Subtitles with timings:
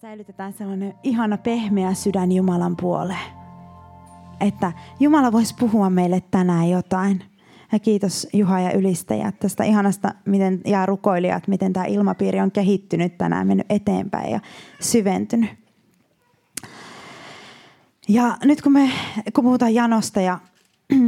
[0.00, 3.30] Säilytetään sellainen ihana pehmeä sydän Jumalan puoleen.
[4.40, 7.24] Että Jumala voisi puhua meille tänään jotain.
[7.72, 13.18] Ja kiitos Juha ja ylistäjät tästä ihanasta miten, ja rukoilijat, miten tämä ilmapiiri on kehittynyt
[13.18, 14.40] tänään, mennyt eteenpäin ja
[14.80, 15.50] syventynyt.
[18.08, 18.90] Ja nyt kun me
[19.34, 20.38] kun puhutaan janosta ja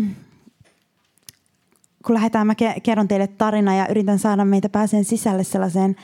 [2.06, 5.96] kun lähdetään, mä kerron teille tarina ja yritän saada meitä pääseen sisälle sellaiseen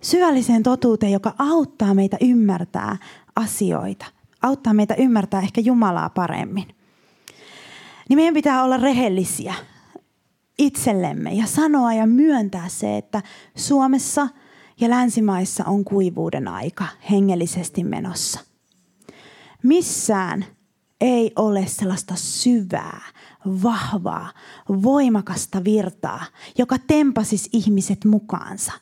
[0.00, 2.96] syvälliseen totuuteen, joka auttaa meitä ymmärtää
[3.36, 4.06] asioita.
[4.42, 6.68] Auttaa meitä ymmärtää ehkä Jumalaa paremmin.
[8.08, 9.54] Niin meidän pitää olla rehellisiä
[10.58, 13.22] itsellemme ja sanoa ja myöntää se, että
[13.56, 14.28] Suomessa
[14.80, 18.40] ja länsimaissa on kuivuuden aika hengellisesti menossa.
[19.62, 20.44] Missään
[21.00, 23.00] ei ole sellaista syvää,
[23.62, 24.32] vahvaa,
[24.68, 26.24] voimakasta virtaa,
[26.58, 28.72] joka tempasisi ihmiset mukaansa.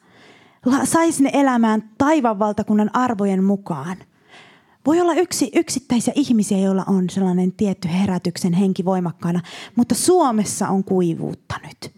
[0.85, 3.97] Saisi ne elämään taivan valtakunnan arvojen mukaan.
[4.87, 9.41] Voi olla yksi, yksittäisiä ihmisiä, joilla on sellainen tietty herätyksen henki voimakkaana,
[9.77, 11.95] mutta Suomessa on kuivuutta nyt.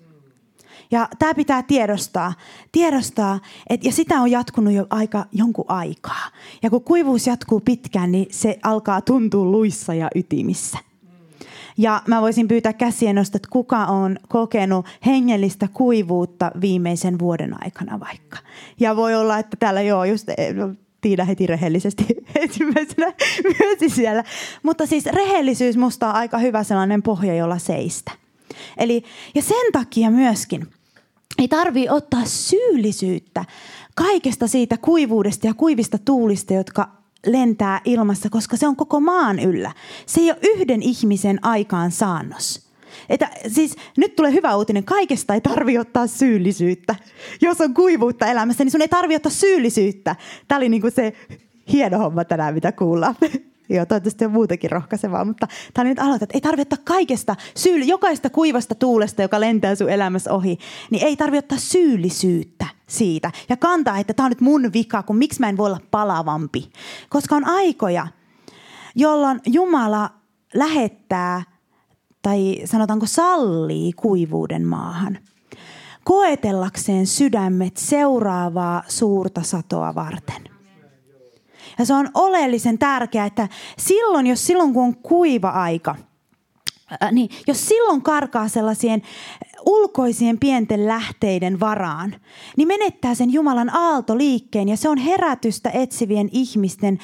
[0.91, 2.33] Ja tämä pitää tiedostaa,
[2.73, 6.31] tiedostaa et, ja sitä on jatkunut jo aika, jonkun aikaa.
[6.63, 10.79] Ja kun kuivuus jatkuu pitkään, niin se alkaa tuntua luissa ja ytimissä.
[11.79, 18.01] Ja mä voisin pyytää käsien nosta, että kuka on kokenut hengellistä kuivuutta viimeisen vuoden aikana
[18.01, 18.39] vaikka.
[18.81, 22.07] Ja voi olla, että täällä joo, just eh, no, Tiina heti rehellisesti
[22.43, 23.13] ensimmäisenä
[23.59, 24.25] myösi siellä.
[24.63, 28.13] Mutta siis rehellisyys musta on aika hyvä sellainen pohja, jolla seistä.
[28.79, 29.03] Eli,
[29.35, 30.67] ja sen takia myöskin
[31.39, 33.45] ei tarvi ottaa syyllisyyttä
[33.95, 36.89] kaikesta siitä kuivuudesta ja kuivista tuulista, jotka
[37.27, 39.73] lentää ilmassa, koska se on koko maan yllä.
[40.07, 42.67] Se ei ole yhden ihmisen aikaan saannos.
[43.09, 44.85] Että, siis, nyt tulee hyvä uutinen.
[44.85, 46.95] Kaikesta ei tarvi ottaa syyllisyyttä.
[47.41, 50.17] Jos on kuivuutta elämässä, niin sun ei tarvi ottaa syyllisyyttä.
[50.49, 51.13] Tämä oli niinku se
[51.73, 53.17] hieno homma tänään, mitä kuullaan.
[53.69, 57.79] Joo, toivottavasti on muutakin rohkaisevaa, mutta tämä nyt aloita, että ei tarvitse ottaa kaikesta, syy,
[57.79, 60.59] jokaista kuivasta tuulesta, joka lentää sun elämässä ohi,
[60.91, 63.31] niin ei tarvitse ottaa syyllisyyttä siitä.
[63.49, 66.71] Ja kantaa, että tämä on nyt mun vika, kun miksi mä en voi olla palavampi.
[67.09, 68.07] Koska on aikoja,
[68.95, 70.11] jolloin Jumala
[70.55, 71.43] lähettää
[72.23, 75.19] tai sanotaanko sallii kuivuuden maahan.
[76.05, 80.49] Koetellakseen sydämet seuraavaa suurta satoa varten–
[81.79, 83.49] ja se on oleellisen tärkeää, että
[83.79, 85.97] silloin, jos silloin kun on kuiva aika,
[87.13, 89.03] niin jos silloin karkaa sellaisien
[89.67, 92.15] ulkoisien pienten lähteiden varaan,
[92.57, 96.99] niin menettää sen Jumalan aaltoliikkeen ja se on herätystä etsivien ihmisten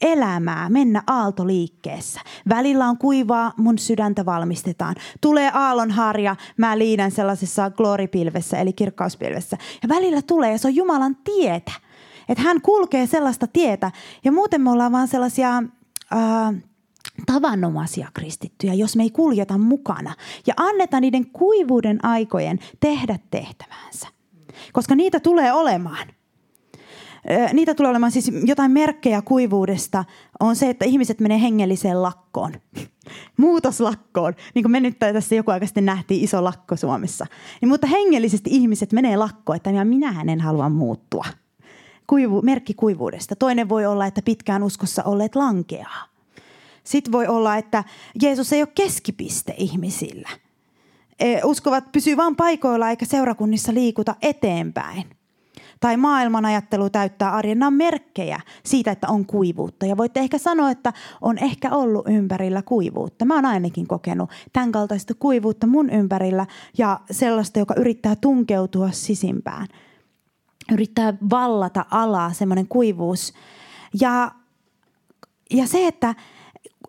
[0.00, 2.20] elämää mennä aaltoliikkeessä.
[2.48, 4.94] Välillä on kuivaa, mun sydäntä valmistetaan.
[5.20, 9.58] Tulee aallonharja, mä liidän sellaisessa gloripilvessä eli kirkkauspilvessä.
[9.82, 11.72] Ja välillä tulee, ja se on Jumalan tietä.
[12.28, 13.90] Että hän kulkee sellaista tietä
[14.24, 15.62] ja muuten me ollaan vaan sellaisia...
[16.10, 16.54] Ää,
[17.26, 20.14] tavanomaisia kristittyjä, jos me ei kuljeta mukana
[20.46, 24.08] ja anneta niiden kuivuuden aikojen tehdä tehtävänsä.
[24.72, 26.06] Koska niitä tulee olemaan.
[27.52, 30.04] Niitä tulee olemaan siis jotain merkkejä kuivuudesta
[30.40, 32.52] on se, että ihmiset menee hengelliseen lakkoon.
[33.36, 34.34] Muutoslakkoon.
[34.54, 37.26] Niin kuin me nyt tässä joku aika sitten nähtiin iso lakko Suomessa.
[37.60, 41.24] Niin, mutta hengellisesti ihmiset menee lakkoon, että minä en halua muuttua
[42.10, 43.36] kuivu, merkki kuivuudesta.
[43.36, 46.09] Toinen voi olla, että pitkään uskossa olleet lankeaa.
[46.90, 47.84] Sitten voi olla, että
[48.22, 50.28] Jeesus ei ole keskipiste ihmisillä.
[51.20, 55.04] E, uskovat pysyy vain paikoilla eikä seurakunnissa liikuta eteenpäin.
[55.80, 57.58] Tai maailman ajattelu täyttää arjen.
[57.58, 59.86] Nämä on merkkejä siitä, että on kuivuutta.
[59.86, 63.24] Ja voitte ehkä sanoa, että on ehkä ollut ympärillä kuivuutta.
[63.24, 66.46] Mä oon ainakin kokenut tämän kaltaista kuivuutta mun ympärillä
[66.78, 69.66] ja sellaista, joka yrittää tunkeutua sisimpään–
[70.72, 73.32] yrittää vallata alaa, semmoinen kuivuus.
[74.00, 74.32] Ja,
[75.50, 76.14] ja se, että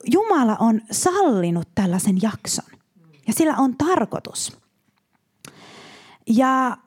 [0.06, 2.80] Jumala on sallinut tällaisen jakson
[3.28, 4.58] ja sillä on tarkoitus.
[6.28, 6.78] Ja,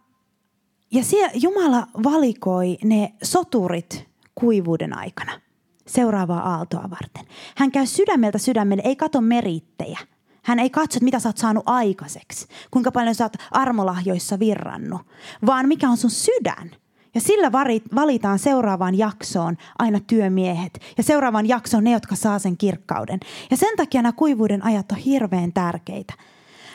[0.91, 5.41] ja siellä Jumala valikoi ne soturit kuivuuden aikana
[5.87, 7.27] seuraavaa aaltoa varten.
[7.57, 9.99] Hän käy sydämeltä sydämelle, ei kato merittejä.
[10.43, 15.01] Hän ei katso, mitä sä oot saanut aikaiseksi, kuinka paljon sä oot armolahjoissa virrannut,
[15.47, 16.71] vaan mikä on sun sydän–
[17.15, 17.53] ja sillä
[17.95, 20.81] valitaan seuraavaan jaksoon aina työmiehet.
[20.97, 23.21] Ja seuraavaan jaksoon ne, jotka saa sen kirkkauden.
[23.51, 26.15] Ja sen takia nämä kuivuuden ajat on hirveän tärkeitä.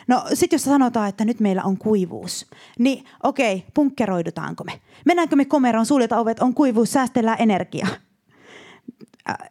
[0.08, 2.48] No sitten jos sanotaan, että nyt meillä on kuivuus,
[2.80, 4.82] niin okei, punkkeroidutaanko me?
[5.06, 7.88] Mennäänkö me komeroon, suljeta ovet, on kuivuus, säästellään energiaa.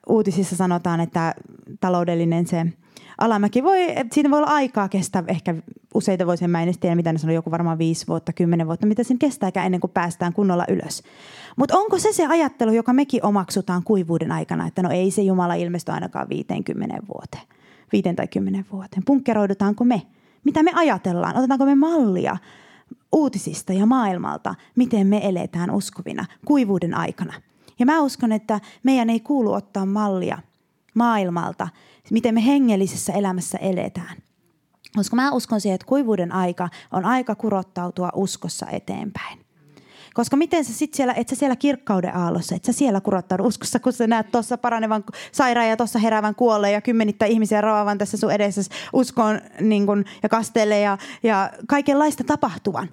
[0.08, 1.34] Uutisissa sanotaan, että
[1.80, 2.66] taloudellinen se
[3.18, 3.78] alamäki voi,
[4.12, 5.54] siinä voi olla aikaa kestä ehkä
[5.94, 9.02] useita vuosia, mä en tiedä, mitä ne sanoo, joku varmaan viisi vuotta, kymmenen vuotta, mitä
[9.02, 11.02] sen kestääkään ennen kuin päästään kunnolla ylös.
[11.56, 15.54] Mutta onko se se ajattelu, joka mekin omaksutaan kuivuuden aikana, että no ei se Jumala
[15.54, 17.42] ilmesty ainakaan 50 vuoteen,
[17.92, 19.02] viiteen tai kymmenen vuoteen.
[19.04, 20.02] Punkkeroidutaanko me?
[20.44, 21.36] Mitä me ajatellaan?
[21.36, 22.36] Otetaanko me mallia
[23.12, 27.32] uutisista ja maailmalta, miten me eletään uskovina kuivuuden aikana?
[27.78, 30.38] Ja mä uskon, että meidän ei kuulu ottaa mallia
[30.94, 31.68] maailmalta,
[32.10, 34.16] miten me hengellisessä elämässä eletään.
[34.96, 39.38] Koska mä uskon siihen, että kuivuuden aika on aika kurottautua uskossa eteenpäin.
[40.14, 43.80] Koska miten sä sit siellä, et sä siellä kirkkauden aallossa, et sä siellä kurottaudu uskossa,
[43.80, 48.16] kun sä näet tuossa paranevan sairaan ja tuossa heräävän kuolleen ja kymmenittä ihmisiä roavan tässä
[48.16, 48.62] sun edessä
[48.92, 52.88] uskoon niin kun, ja kastele ja, ja kaikenlaista tapahtuvan.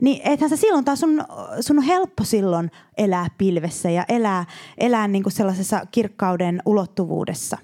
[0.00, 1.24] Niin ethän sä silloin taas sun,
[1.60, 4.44] sun on helppo silloin elää pilvessä ja elää,
[4.78, 7.58] elää niin kuin sellaisessa kirkkauden ulottuvuudessa.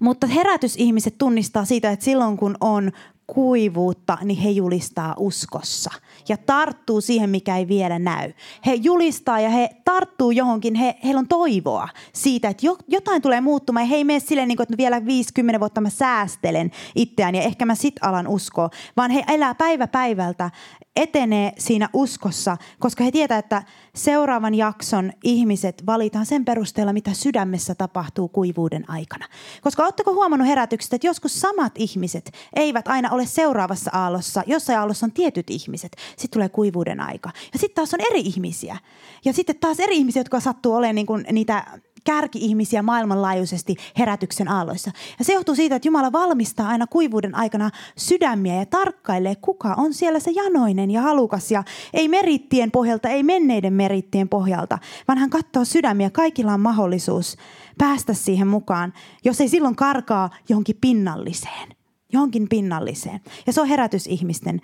[0.00, 2.92] Mutta herätysihmiset tunnistaa siitä, että silloin kun on
[3.26, 5.90] kuivuutta, niin he julistaa uskossa
[6.28, 8.32] ja tarttuu siihen, mikä ei vielä näy.
[8.66, 13.86] He julistaa ja he tarttuu johonkin, he, heillä on toivoa siitä, että jotain tulee muuttumaan.
[13.86, 17.66] He ei mene silleen, niin kuin, että vielä 50 vuotta mä säästelen itseään ja ehkä
[17.66, 20.50] mä sit alan uskoa, vaan he elää päivä päivältä
[20.96, 23.62] etenee siinä uskossa, koska he tietää, että
[23.94, 29.26] seuraavan jakson ihmiset valitaan sen perusteella, mitä sydämessä tapahtuu kuivuuden aikana.
[29.62, 34.42] Koska oletteko huomannut herätyksestä, että joskus samat ihmiset eivät aina ole seuraavassa aallossa.
[34.46, 35.96] Jossain aallossa on tietyt ihmiset.
[36.08, 37.30] Sitten tulee kuivuuden aika.
[37.52, 38.76] Ja sitten taas on eri ihmisiä.
[39.24, 41.64] Ja sitten taas eri ihmisiä, jotka sattuu olemaan niin kuin niitä
[42.04, 44.90] kärki-ihmisiä maailmanlaajuisesti herätyksen aalloissa.
[45.18, 49.94] Ja se johtuu siitä, että Jumala valmistaa aina kuivuuden aikana sydämiä ja tarkkailee, kuka on
[49.94, 51.50] siellä se janoinen ja halukas.
[51.50, 56.10] Ja ei merittien pohjalta, ei menneiden merittien pohjalta, vaan hän katsoo sydämiä.
[56.10, 57.36] Kaikilla on mahdollisuus
[57.78, 58.92] päästä siihen mukaan,
[59.24, 61.81] jos ei silloin karkaa johonkin pinnalliseen.
[62.12, 63.20] Johonkin pinnalliseen.
[63.46, 64.60] Ja se on herätysihmisten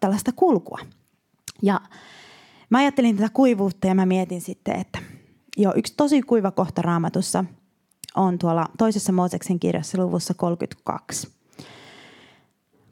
[0.00, 0.78] tällaista kulkua.
[1.62, 1.80] Ja
[2.70, 4.98] mä ajattelin tätä kuivuutta ja mä mietin sitten, että–
[5.60, 7.44] Joo, yksi tosi kuiva kohta raamatussa
[8.14, 11.28] on tuolla toisessa Mooseksen kirjassa luvussa 32,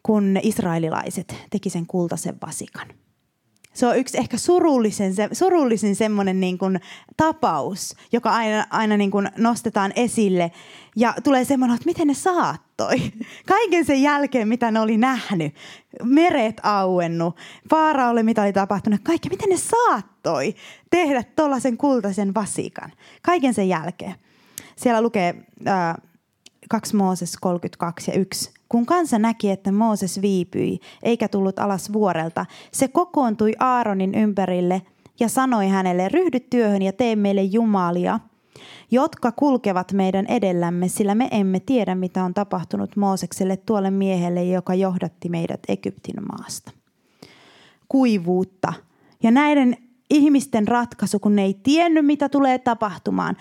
[0.03, 2.88] kun israelilaiset teki sen kultaisen vasikan.
[3.76, 6.81] Se on yksi ehkä surullisen, surullisin semmoinen niin kuin
[7.17, 10.52] tapaus, joka aina, aina niin kuin nostetaan esille.
[10.96, 12.96] Ja tulee semmoinen, että miten ne saattoi.
[13.49, 15.55] Kaiken sen jälkeen, mitä ne oli nähnyt.
[16.02, 17.37] Meret auennut,
[17.70, 19.00] Faaraolle, mitä oli tapahtunut.
[19.02, 20.55] Kaikki, miten ne saattoi
[20.90, 22.93] tehdä tuollaisen kultaisen vasikan.
[23.23, 24.14] Kaiken sen jälkeen.
[24.76, 25.34] Siellä lukee
[25.69, 25.94] äh,
[26.70, 28.56] 2 Mooses 32 ja 1.
[28.69, 34.83] Kun kansa näki, että Mooses viipyi eikä tullut alas vuorelta, se kokoontui Aaronin ympärille
[35.21, 38.21] ja sanoi hänelle, ryhdy työhön ja tee meille jumalia,
[38.91, 44.75] jotka kulkevat meidän edellämme, sillä me emme tiedä, mitä on tapahtunut Moosekselle tuolle miehelle, joka
[44.75, 46.71] johdatti meidät Egyptin maasta.
[47.89, 48.73] Kuivuutta.
[49.23, 49.77] Ja näiden
[50.11, 53.37] ihmisten ratkaisu, kun ne ei tiennyt, mitä tulee tapahtumaan.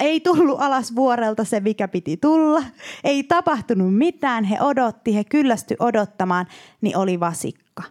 [0.00, 2.62] Ei tullut alas vuorelta se, mikä piti tulla.
[3.04, 4.44] Ei tapahtunut mitään.
[4.44, 6.46] He odotti, he kyllästy odottamaan,
[6.80, 7.82] niin oli vasikka.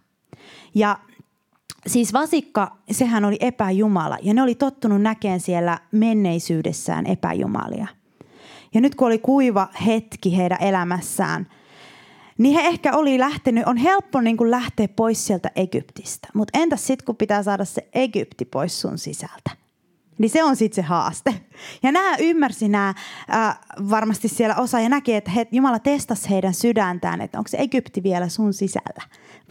[0.75, 0.99] Ja
[1.87, 4.17] siis vasikka, sehän oli epäjumala.
[4.21, 7.87] Ja ne oli tottunut näkemään siellä menneisyydessään epäjumalia.
[8.73, 11.47] Ja nyt kun oli kuiva hetki heidän elämässään–
[12.41, 16.27] niin he ehkä oli lähtenyt, on helppo niin kuin lähteä pois sieltä Egyptistä.
[16.33, 19.51] Mutta entäs sitten, kun pitää saada se Egypti pois sun sisältä?
[20.17, 21.33] Niin se on sitten se haaste.
[21.83, 22.89] Ja nämä ymmärsi nämä
[23.33, 27.57] äh, varmasti siellä osa ja näki, että he, Jumala testasi heidän sydäntään, että onko se
[27.57, 29.01] Egypti vielä sun sisällä.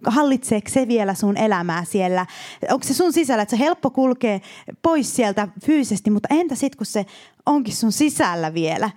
[0.07, 2.27] Hallitseeko se vielä sun elämää siellä?
[2.71, 4.41] Onko se sun sisällä, että se helppo kulkee
[4.83, 7.07] pois sieltä fyysisesti, mutta entä sitten, kun se
[7.47, 8.91] onkin sun sisällä vielä?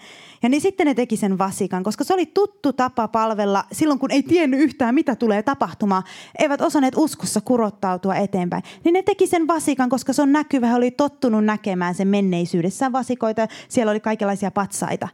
[0.43, 4.11] Ja niin sitten ne teki sen vasikan, koska se oli tuttu tapa palvella silloin, kun
[4.11, 6.03] ei tiennyt yhtään, mitä tulee tapahtumaan.
[6.39, 8.63] Eivät osanneet uskossa kurottautua eteenpäin.
[8.83, 10.67] Niin ne teki sen vasikan, koska se on näkyvä.
[10.67, 13.47] He oli tottunut näkemään sen menneisyydessä vasikoita.
[13.69, 15.07] Siellä oli kaikenlaisia patsaita.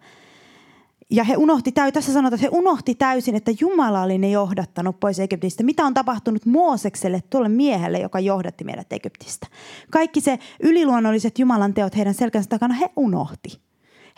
[1.12, 5.20] Ja he unohti, tässä sanotaan, että he unohti täysin, että Jumala oli ne johdattanut pois
[5.20, 5.63] Egyptistä.
[5.63, 9.48] Mitä on tapahtunut Moosekselle, tuolle miehelle, joka johdatti meidät Egyptistä?
[9.92, 13.62] Kaikki se yliluonnolliset Jumalan teot heidän selkänsä takana, he unohti.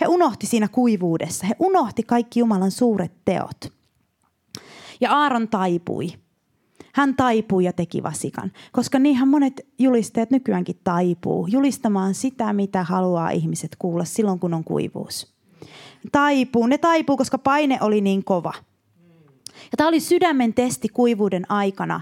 [0.02, 1.48] He unohti siinä kuivuudessa.
[1.48, 3.74] He unohti kaikki Jumalan suuret teot.
[5.02, 6.08] Ja Aaron taipui.
[6.94, 13.30] Hän taipui ja teki vasikan, koska niinhän monet julistajat nykyäänkin taipuu julistamaan sitä, mitä haluaa
[13.30, 15.31] ihmiset kuulla silloin, kun on kuivuus.
[16.12, 16.68] Taipuu.
[16.68, 18.54] Ne taipuu, koska paine oli niin kova.
[19.48, 22.02] Ja tämä oli sydämen testi kuivuuden aikana,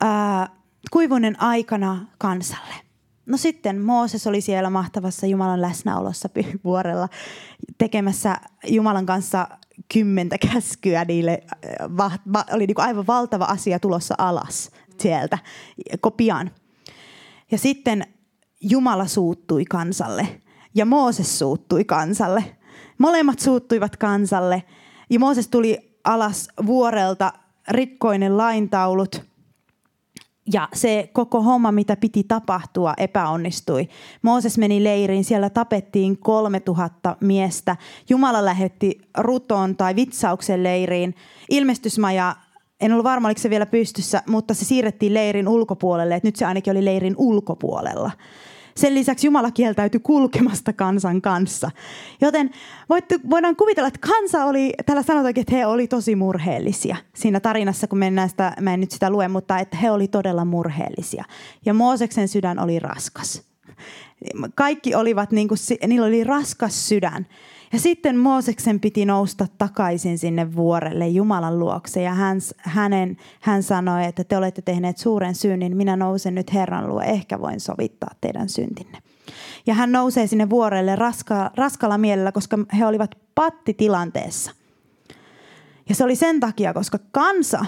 [0.00, 0.48] ää,
[0.90, 2.74] kuivuuden aikana kansalle.
[3.26, 6.28] No sitten Mooses oli siellä mahtavassa Jumalan läsnäolossa
[6.64, 7.08] vuorella
[7.78, 8.36] tekemässä
[8.68, 9.48] Jumalan kanssa
[9.92, 11.42] kymmentä käskyä niille.
[11.96, 15.38] Va, va, oli niin kuin aivan valtava asia tulossa alas sieltä
[16.00, 16.50] kopian.
[17.50, 18.06] Ja sitten
[18.60, 20.40] Jumala suuttui kansalle
[20.74, 22.56] ja Mooses suuttui kansalle.
[23.00, 24.62] Molemmat suuttuivat kansalle
[25.10, 27.32] ja Mooses tuli alas vuorelta
[27.68, 29.22] rikkoinen laintaulut–
[30.52, 33.88] ja se koko homma, mitä piti tapahtua, epäonnistui.
[34.22, 37.76] Mooses meni leiriin, siellä tapettiin 3000 miestä.
[38.08, 41.14] Jumala lähetti ruton tai vitsauksen leiriin.
[41.50, 42.36] Ilmestysmaja,
[42.80, 46.14] en ollut varma, oliko se vielä pystyssä, mutta se siirrettiin leirin ulkopuolelle.
[46.14, 48.10] Et nyt se ainakin oli leirin ulkopuolella.
[48.74, 51.70] Sen lisäksi Jumala kieltäytyi kulkemasta kansan kanssa.
[52.20, 52.50] Joten
[52.88, 56.96] voitte, voidaan kuvitella, että kansa oli, täällä sanotaan, että he oli tosi murheellisia.
[57.14, 60.44] Siinä tarinassa, kun mennään sitä, mä en nyt sitä lue, mutta että he oli todella
[60.44, 61.24] murheellisia.
[61.66, 63.42] Ja Mooseksen sydän oli raskas.
[64.54, 67.26] Kaikki olivat, niin kuin, niillä oli raskas sydän.
[67.72, 74.04] Ja sitten Mooseksen piti nousta takaisin sinne vuorelle Jumalan luokse ja hän, hänen, hän sanoi,
[74.04, 78.48] että te olette tehneet suuren synnin, minä nousen nyt Herran luo, ehkä voin sovittaa teidän
[78.48, 78.98] syntinne.
[79.66, 84.52] Ja hän nousee sinne vuorelle raska, raskalla mielellä, koska he olivat pattitilanteessa.
[85.88, 87.64] Ja se oli sen takia, koska kansa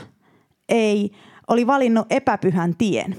[0.69, 1.13] ei
[1.49, 3.17] oli valinnut epäpyhän tien.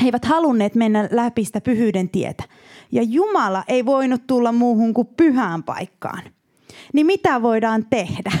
[0.00, 2.44] He eivät halunneet mennä läpi sitä pyhyyden tietä.
[2.92, 6.22] Ja Jumala ei voinut tulla muuhun kuin pyhään paikkaan.
[6.92, 8.32] Niin mitä voidaan tehdä?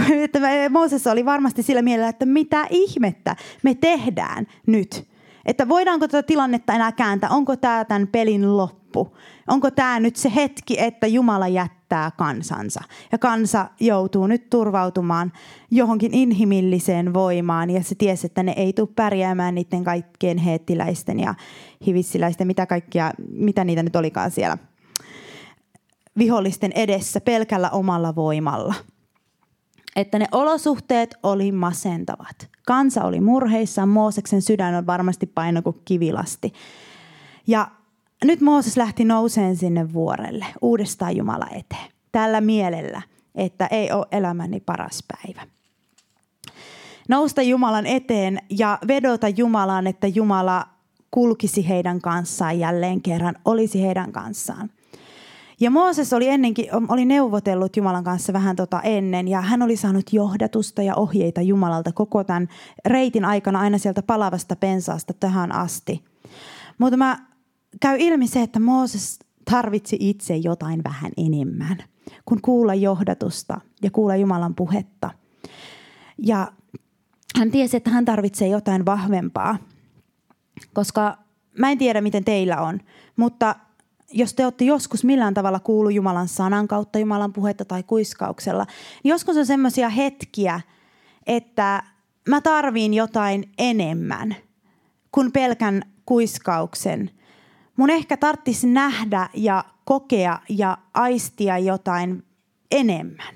[0.70, 5.08] Mooses oli varmasti sillä mielellä, että mitä ihmettä me tehdään nyt.
[5.46, 7.30] Että voidaanko tätä tilannetta enää kääntää?
[7.30, 8.79] Onko tämä tämän pelin loppu?
[9.48, 12.80] Onko tämä nyt se hetki, että Jumala jättää kansansa?
[13.12, 15.32] Ja kansa joutuu nyt turvautumaan
[15.70, 17.70] johonkin inhimilliseen voimaan.
[17.70, 21.34] Ja se tiesi, että ne ei tule pärjäämään niiden kaikkien heettiläisten ja
[21.86, 24.58] hivissiläisten, mitä kaikkia, mitä niitä nyt olikaan siellä
[26.18, 28.74] vihollisten edessä pelkällä omalla voimalla.
[29.96, 32.48] Että ne olosuhteet oli masentavat.
[32.66, 36.52] Kansa oli murheissaan, Mooseksen sydän on varmasti paino kuin kivilasti.
[37.46, 37.70] Ja
[38.24, 41.90] nyt Mooses lähti nouseen sinne vuorelle, uudestaan Jumala eteen.
[42.12, 43.02] Tällä mielellä,
[43.34, 45.46] että ei ole elämäni paras päivä.
[47.08, 50.66] Nousta Jumalan eteen ja vedota Jumalaan, että Jumala
[51.10, 54.70] kulkisi heidän kanssaan jälleen kerran, olisi heidän kanssaan.
[55.60, 60.12] Ja Mooses oli ennenkin, oli neuvotellut Jumalan kanssa vähän tota ennen ja hän oli saanut
[60.12, 62.48] johdatusta ja ohjeita Jumalalta koko tämän
[62.84, 66.04] reitin aikana aina sieltä palavasta pensaasta tähän asti.
[66.78, 67.18] Mutta mä
[67.80, 69.18] käy ilmi se, että Mooses
[69.50, 71.76] tarvitsi itse jotain vähän enemmän
[72.24, 75.10] kuin kuulla johdatusta ja kuulla Jumalan puhetta.
[76.18, 76.52] Ja
[77.38, 79.58] hän tiesi, että hän tarvitsee jotain vahvempaa,
[80.72, 81.18] koska
[81.58, 82.80] mä en tiedä, miten teillä on,
[83.16, 83.56] mutta
[84.12, 88.66] jos te olette joskus millään tavalla kuullut Jumalan sanan kautta, Jumalan puhetta tai kuiskauksella,
[89.04, 90.60] niin joskus on semmoisia hetkiä,
[91.26, 91.82] että
[92.28, 94.36] mä tarviin jotain enemmän
[95.12, 97.10] kuin pelkän kuiskauksen.
[97.80, 102.22] Mun ehkä tarvitsisi nähdä ja kokea ja aistia jotain
[102.70, 103.34] enemmän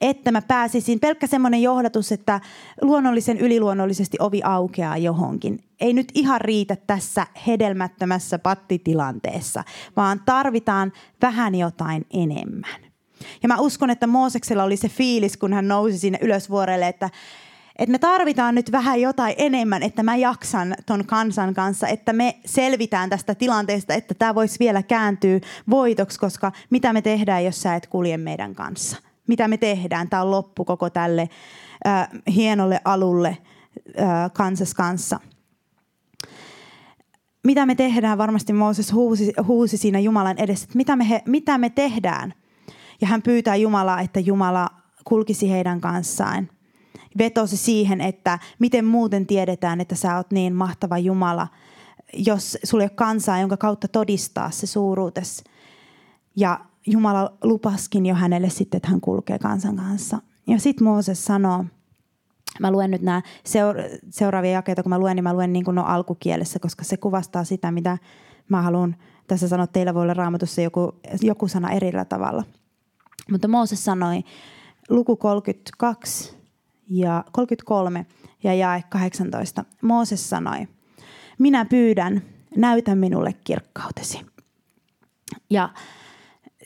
[0.00, 1.00] että mä pääsisin.
[1.00, 2.40] Pelkkä semmoinen johdatus, että
[2.82, 5.64] luonnollisen yliluonnollisesti ovi aukeaa johonkin.
[5.80, 9.64] Ei nyt ihan riitä tässä hedelmättömässä pattitilanteessa,
[9.96, 12.80] vaan tarvitaan vähän jotain enemmän.
[13.42, 17.10] Ja mä uskon, että Mooseksella oli se fiilis, kun hän nousi sinne ylösvuorelle, että
[17.80, 22.40] että me tarvitaan nyt vähän jotain enemmän, että mä jaksan ton kansan kanssa, että me
[22.46, 27.74] selvitään tästä tilanteesta, että tämä voisi vielä kääntyä voitoksi, koska mitä me tehdään, jos sä
[27.74, 28.96] et kulje meidän kanssa
[29.30, 30.08] mitä me tehdään.
[30.08, 31.28] Tämä on loppu koko tälle
[31.86, 35.20] äh, hienolle alulle äh, kansas kanssa.
[37.44, 41.58] Mitä me tehdään, varmasti Mooses huusi, huusi siinä Jumalan edessä, että mitä me, he, mitä
[41.58, 42.34] me tehdään.
[43.00, 44.68] Ja hän pyytää Jumalaa, että Jumala
[45.04, 46.48] kulkisi heidän kanssaan.
[47.18, 51.48] Vetosi siihen, että miten muuten tiedetään, että sä oot niin mahtava Jumala,
[52.12, 55.44] jos sulle ei ole kansaa, jonka kautta todistaa se suuruutes.
[56.36, 60.18] Ja Jumala lupaskin jo hänelle sitten, että hän kulkee kansan kanssa.
[60.46, 61.64] Ja sitten Mooses sanoo,
[62.60, 65.74] mä luen nyt nämä seura- seuraavia jakeita, kun mä luen, niin mä luen niin kuin
[65.74, 67.98] no alkukielessä, koska se kuvastaa sitä, mitä
[68.48, 69.66] mä haluan tässä sanoa.
[69.66, 72.44] Teillä voi olla raamatussa joku, joku sana erillä tavalla.
[73.30, 74.22] Mutta Mooses sanoi
[74.88, 76.39] luku 32
[76.90, 78.06] ja 33
[78.44, 79.64] ja jae 18.
[79.82, 80.68] Mooses sanoi,
[81.38, 82.22] minä pyydän,
[82.56, 84.20] näytä minulle kirkkautesi.
[85.50, 85.68] Ja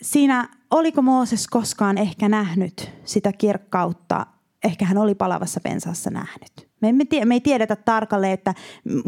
[0.02, 4.26] siinä, oliko Mooses koskaan ehkä nähnyt sitä kirkkautta,
[4.64, 6.68] ehkä hän oli palavassa pensaassa nähnyt.
[6.80, 8.54] Me, emme tie, me ei tiedetä tarkalleen, että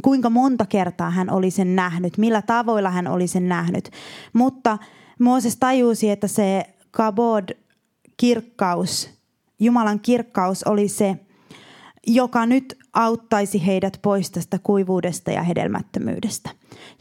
[0.04, 3.90] kuinka monta kertaa hän oli sen nähnyt, millä tavoilla hän oli sen nähnyt.
[4.32, 4.78] Mutta
[5.18, 7.49] Mooses tajusi, että se kabod,
[8.16, 9.15] kirkkaus,
[9.60, 11.16] Jumalan kirkkaus oli se,
[12.06, 16.50] joka nyt auttaisi heidät pois tästä kuivuudesta ja hedelmättömyydestä.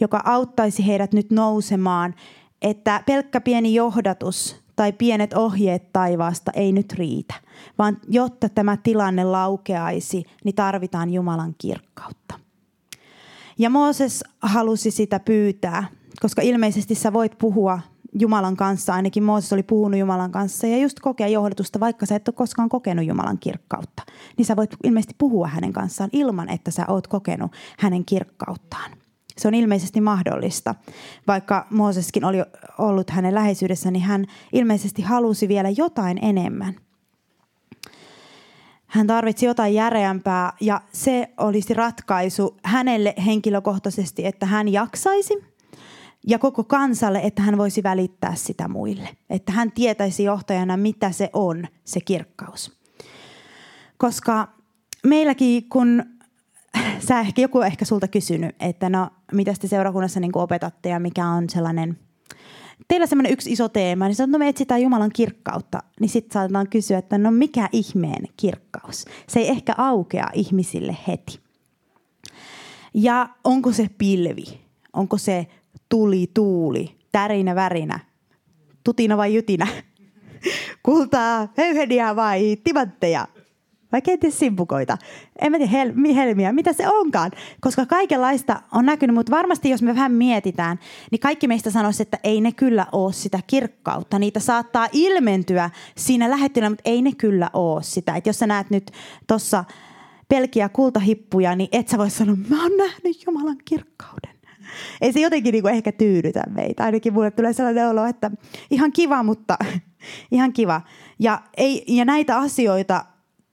[0.01, 2.15] Joka auttaisi heidät nyt nousemaan,
[2.61, 7.33] että pelkkä pieni johdatus tai pienet ohjeet taivaasta ei nyt riitä,
[7.77, 12.39] vaan jotta tämä tilanne laukeaisi, niin tarvitaan Jumalan kirkkautta.
[13.57, 15.87] Ja Mooses halusi sitä pyytää,
[16.21, 17.79] koska ilmeisesti sä voit puhua
[18.19, 22.27] Jumalan kanssa, ainakin Mooses oli puhunut Jumalan kanssa ja just kokea johdatusta, vaikka sä et
[22.27, 24.03] ole koskaan kokenut Jumalan kirkkautta.
[24.37, 28.91] Niin sä voit ilmeisesti puhua hänen kanssaan ilman, että sä oot kokenut hänen kirkkauttaan.
[29.37, 30.75] Se on ilmeisesti mahdollista.
[31.27, 32.37] Vaikka Mooseskin oli
[32.77, 36.75] ollut hänen läheisyydessä, niin hän ilmeisesti halusi vielä jotain enemmän.
[38.87, 45.54] Hän tarvitsi jotain järeämpää ja se olisi ratkaisu hänelle henkilökohtaisesti, että hän jaksaisi
[46.27, 49.09] ja koko kansalle, että hän voisi välittää sitä muille.
[49.29, 52.71] Että hän tietäisi johtajana, mitä se on, se kirkkaus.
[53.97, 54.47] Koska
[55.03, 56.03] meilläkin, kun
[57.07, 60.99] sä ehkä, joku on ehkä sulta kysynyt, että no, mitä te seurakunnassa niin opetatte ja
[60.99, 61.99] mikä on sellainen,
[62.87, 66.69] teillä semmoinen yksi iso teema, niin sanot, no me etsitään Jumalan kirkkautta, niin sitten saatetaan
[66.69, 69.05] kysyä, että no mikä ihmeen kirkkaus?
[69.27, 71.39] Se ei ehkä aukea ihmisille heti.
[72.93, 74.59] Ja onko se pilvi?
[74.93, 75.47] Onko se
[75.89, 77.99] tuli, tuuli, tärinä, värinä,
[78.83, 79.67] tutina vai jytinä?
[80.83, 83.27] Kultaa, höyheniä vai timantteja?
[83.95, 84.97] vai kenties simpukoita.
[85.41, 87.31] En mä tiedä, hel- helmiä, mitä se onkaan.
[87.61, 90.79] Koska kaikenlaista on näkynyt, mutta varmasti jos me vähän mietitään,
[91.11, 94.19] niin kaikki meistä sanoisi, että ei ne kyllä ole sitä kirkkautta.
[94.19, 98.15] Niitä saattaa ilmentyä siinä lähettynä, mutta ei ne kyllä ole sitä.
[98.15, 98.91] Et jos sä näet nyt
[99.27, 99.63] tuossa
[100.27, 104.34] pelkiä kultahippuja, niin et sä voi sanoa, mä oon nähnyt Jumalan kirkkauden.
[105.01, 106.83] Ei se jotenkin niinku ehkä tyydytä meitä.
[106.83, 108.31] Ainakin mulle tulee sellainen olo, että
[108.71, 109.57] ihan kiva, mutta
[110.31, 110.81] ihan kiva.
[111.19, 113.05] Ja, ei, ja näitä asioita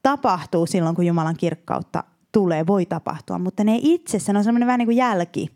[0.03, 4.79] tapahtuu silloin, kun Jumalan kirkkautta tulee, voi tapahtua, mutta ne itsessä, ne on semmoinen vähän
[4.79, 5.49] niin kuin jälki,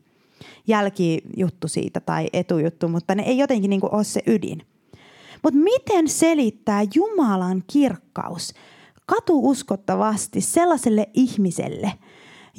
[0.66, 4.62] jälkijuttu siitä tai etujuttu, mutta ne ei jotenkin niin kuin ole se ydin.
[5.42, 8.54] Mutta miten selittää Jumalan kirkkaus
[9.06, 11.92] katuuskottavasti sellaiselle ihmiselle,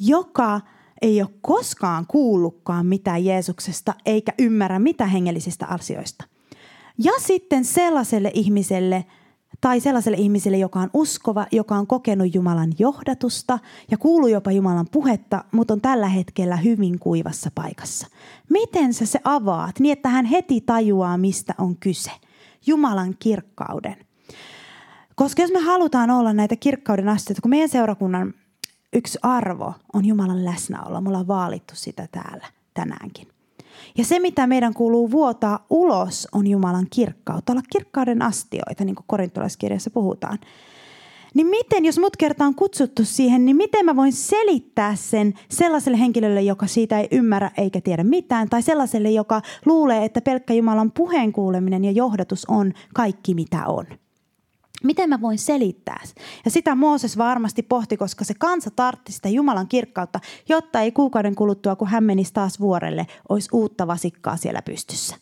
[0.00, 0.60] joka
[1.02, 6.24] ei ole koskaan kuullutkaan mitään Jeesuksesta eikä ymmärrä mitään hengellisistä asioista.
[6.98, 9.04] Ja sitten sellaiselle ihmiselle–
[9.60, 13.58] tai sellaiselle ihmiselle, joka on uskova, joka on kokenut Jumalan johdatusta
[13.90, 18.06] ja kuuluu jopa Jumalan puhetta, mutta on tällä hetkellä hyvin kuivassa paikassa.
[18.50, 22.10] Miten sä se avaat niin, että hän heti tajuaa, mistä on kyse?
[22.66, 23.96] Jumalan kirkkauden.
[25.14, 28.34] Koska jos me halutaan olla näitä kirkkauden asteita, kun meidän seurakunnan
[28.92, 33.28] yksi arvo on Jumalan läsnäolo, me ollaan vaalittu sitä täällä tänäänkin.
[33.98, 39.04] Ja se, mitä meidän kuuluu vuotaa ulos, on Jumalan kirkkautta, olla kirkkauden astioita, niin kuin
[39.08, 40.38] korintolaiskirjassa puhutaan.
[41.34, 45.98] Niin miten, jos mut kerta on kutsuttu siihen, niin miten mä voin selittää sen sellaiselle
[45.98, 50.92] henkilölle, joka siitä ei ymmärrä eikä tiedä mitään, tai sellaiselle, joka luulee, että pelkkä Jumalan
[50.92, 53.86] puheen kuuleminen ja johdatus on kaikki, mitä on.
[54.84, 56.00] Miten mä voin selittää?
[56.44, 61.34] Ja sitä Mooses varmasti pohti, koska se kansa tartti sitä Jumalan kirkkautta, jotta ei kuukauden
[61.34, 65.16] kuluttua, kun hän menisi taas vuorelle, olisi uutta vasikkaa siellä pystyssä.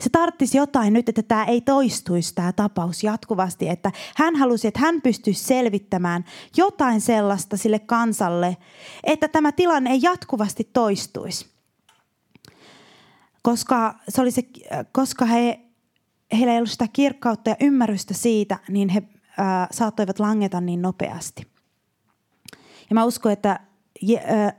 [0.00, 4.80] Se tarttisi jotain nyt, että tämä ei toistuisi tämä tapaus jatkuvasti, että hän halusi, että
[4.80, 6.24] hän pystyisi selvittämään
[6.56, 8.56] jotain sellaista sille kansalle,
[9.04, 11.46] että tämä tilanne ei jatkuvasti toistuisi.
[13.42, 14.42] Koska, se oli se,
[14.92, 15.65] koska he
[16.32, 19.02] heillä ei ollut sitä kirkkautta ja ymmärrystä siitä, niin he
[19.38, 21.46] ää, saattoivat langeta niin nopeasti.
[22.90, 23.60] Ja mä uskon, että
[24.02, 24.52] je, ää,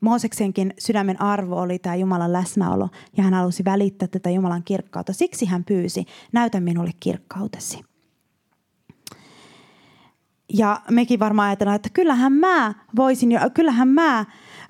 [0.00, 5.12] Mooseksenkin sydämen arvo oli tämä Jumalan läsnäolo ja hän halusi välittää tätä Jumalan kirkkautta.
[5.12, 7.91] Siksi hän pyysi, näytä minulle kirkkautesi.
[10.52, 14.24] Ja mekin varmaan ajatellaan, että kyllähän mä voisin, kyllähän mä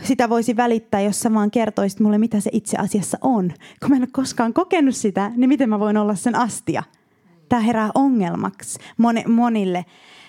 [0.05, 3.53] sitä voisi välittää, jos sä vaan kertoisit mulle, mitä se itse asiassa on.
[3.81, 6.83] Kun mä en ole koskaan kokenut sitä, niin miten mä voin olla sen astia?
[7.49, 8.79] Tämä herää ongelmaksi
[9.29, 9.85] monille.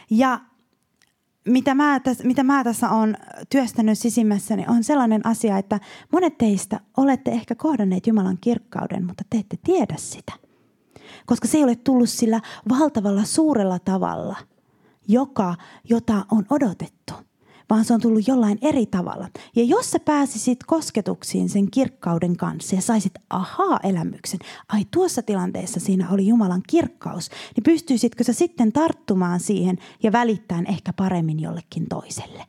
[0.10, 0.40] Ja
[1.48, 3.16] mitä mä, tässä, mitä mä tässä on
[3.50, 5.80] työstänyt sisimmässäni, on sellainen asia, että
[6.12, 10.34] monet teistä olette ehkä kohdanneet Jumalan kirkkauden, mutta te ette tiedä sitä.
[11.26, 14.36] Koska se ei ole tullut sillä valtavalla suurella tavalla,
[15.08, 15.56] joka,
[15.90, 17.14] jota on odotettu
[17.70, 19.28] vaan se on tullut jollain eri tavalla.
[19.56, 24.40] Ja jos sä pääsisit kosketuksiin sen kirkkauden kanssa ja saisit ahaa-elämyksen,
[24.70, 30.66] ai tuossa tilanteessa siinä oli Jumalan kirkkaus, niin pystyisitkö sä sitten tarttumaan siihen ja välittämään
[30.68, 32.46] ehkä paremmin jollekin toiselle?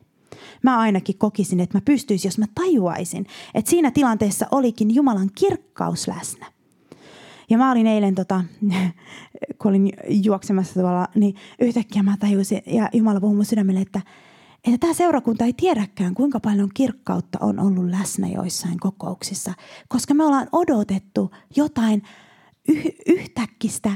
[0.63, 6.07] Mä ainakin kokisin, että mä pystyisin, jos mä tajuaisin, että siinä tilanteessa olikin Jumalan kirkkaus
[6.07, 6.54] läsnä.
[7.49, 8.43] Ja mä olin eilen, tota,
[9.61, 14.01] kun olin juoksemassa tuolla, niin yhtäkkiä mä tajusin, ja Jumala puhui mun sydämelle, että,
[14.65, 19.53] että tämä seurakunta ei tiedäkään, kuinka paljon kirkkautta on ollut läsnä joissain kokouksissa,
[19.87, 22.01] koska me ollaan odotettu jotain
[22.67, 23.91] yh- yhtäkkistä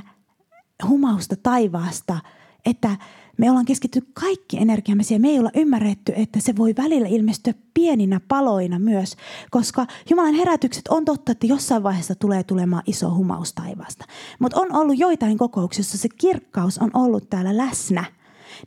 [0.87, 2.19] humausta taivaasta,
[2.65, 2.97] että
[3.39, 5.21] me ollaan keskitty kaikki energiamme siihen.
[5.21, 9.15] Me ei olla ymmärretty, että se voi välillä ilmestyä pieninä paloina myös,
[9.51, 14.05] koska Jumalan herätykset on totta, että jossain vaiheessa tulee tulemaan iso humaus taivaasta.
[14.39, 18.03] Mutta on ollut joitain kokouksissa, se kirkkaus on ollut täällä läsnä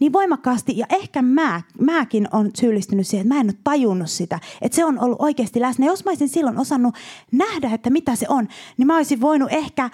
[0.01, 4.41] niin voimakkaasti, ja ehkä mä, mäkin on syyllistynyt siihen, että mä en ole tajunnut sitä,
[4.61, 5.87] että se on ollut oikeasti läsnä.
[5.87, 6.95] Jos mä olisin silloin osannut
[7.33, 9.91] nähdä, että mitä se on, niin mä olisin voinut ehkä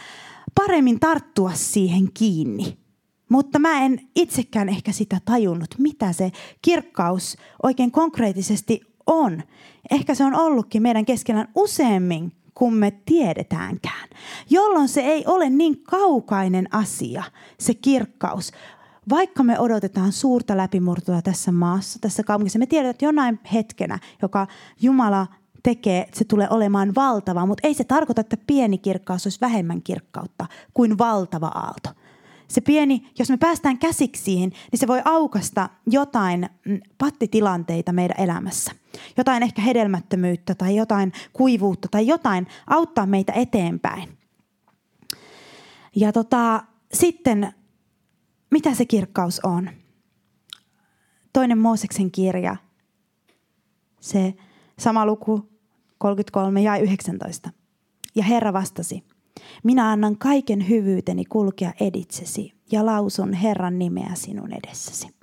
[0.54, 2.87] paremmin tarttua siihen kiinni.
[3.28, 6.30] Mutta mä en itsekään ehkä sitä tajunnut, mitä se
[6.62, 9.42] kirkkaus oikein konkreettisesti on.
[9.90, 14.08] Ehkä se on ollutkin meidän keskellä useammin kuin me tiedetäänkään.
[14.50, 17.22] Jolloin se ei ole niin kaukainen asia,
[17.58, 18.52] se kirkkaus.
[19.10, 24.46] Vaikka me odotetaan suurta läpimurtoa tässä maassa, tässä kaupungissa, me tiedetään, että jonain hetkenä, joka
[24.80, 25.26] Jumala
[25.62, 30.46] tekee, se tulee olemaan valtava, mutta ei se tarkoita, että pieni kirkkaus olisi vähemmän kirkkautta
[30.74, 31.90] kuin valtava aalto
[32.48, 38.20] se pieni, jos me päästään käsiksi siihen, niin se voi aukasta jotain mm, pattitilanteita meidän
[38.20, 38.72] elämässä.
[39.16, 44.18] Jotain ehkä hedelmättömyyttä tai jotain kuivuutta tai jotain auttaa meitä eteenpäin.
[45.96, 47.52] Ja tota, sitten,
[48.50, 49.70] mitä se kirkkaus on?
[51.32, 52.56] Toinen Mooseksen kirja,
[54.00, 54.34] se
[54.78, 55.48] sama luku
[55.98, 57.50] 33 ja 19.
[58.14, 59.04] Ja Herra vastasi,
[59.64, 65.18] minä annan kaiken hyvyyteni kulkea editsesi ja lausun Herran nimeä sinun edessäsi.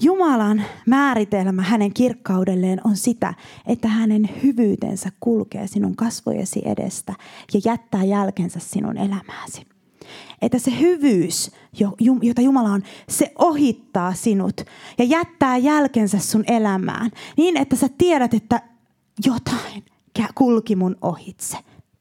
[0.00, 3.34] Jumalan määritelmä hänen kirkkaudelleen on sitä,
[3.66, 7.14] että hänen hyvyytensä kulkee sinun kasvojesi edestä
[7.54, 9.66] ja jättää jälkensä sinun elämääsi.
[10.42, 11.50] Että se hyvyys,
[12.22, 14.60] jota Jumala on, se ohittaa sinut
[14.98, 18.62] ja jättää jälkensä sun elämään niin, että sä tiedät, että
[19.26, 19.84] jotain
[20.34, 21.58] kulki mun ohitse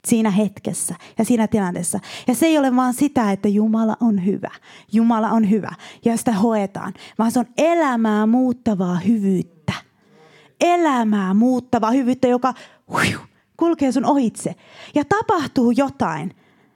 [0.07, 1.99] siinä hetkessä ja siinä tilanteessa.
[2.27, 4.51] Ja se ei ole vaan sitä, että Jumala on hyvä.
[4.93, 5.71] Jumala on hyvä
[6.05, 9.73] ja sitä hoetaan, vaan se on elämää muuttavaa hyvyyttä.
[10.61, 12.53] Elämää muuttavaa hyvyyttä, joka
[12.91, 13.19] huiu,
[13.57, 14.55] kulkee sun ohitse.
[14.95, 16.35] Ja tapahtuu jotain.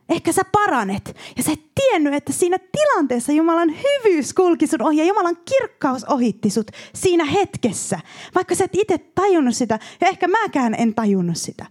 [0.10, 4.98] Ehkä sä paranet ja sä et tiennyt, että siinä tilanteessa Jumalan hyvyys kulki sun ohi
[4.98, 8.00] ja Jumalan kirkkaus ohitti sut siinä hetkessä.
[8.36, 11.66] Vaikka sä et itse tajunnut sitä ja ehkä mäkään en tajunnut sitä.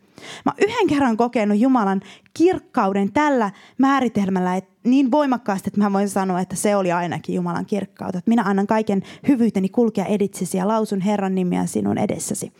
[0.44, 2.00] Mä yhden kerran kokenut Jumalan
[2.34, 7.66] kirkkauden tällä määritelmällä että niin voimakkaasti, että mä voin sanoa, että se oli ainakin Jumalan
[7.66, 8.18] kirkkautta.
[8.18, 12.52] Että minä annan kaiken hyvyyteni kulkea editsesi ja lausun Herran nimiä sinun edessäsi.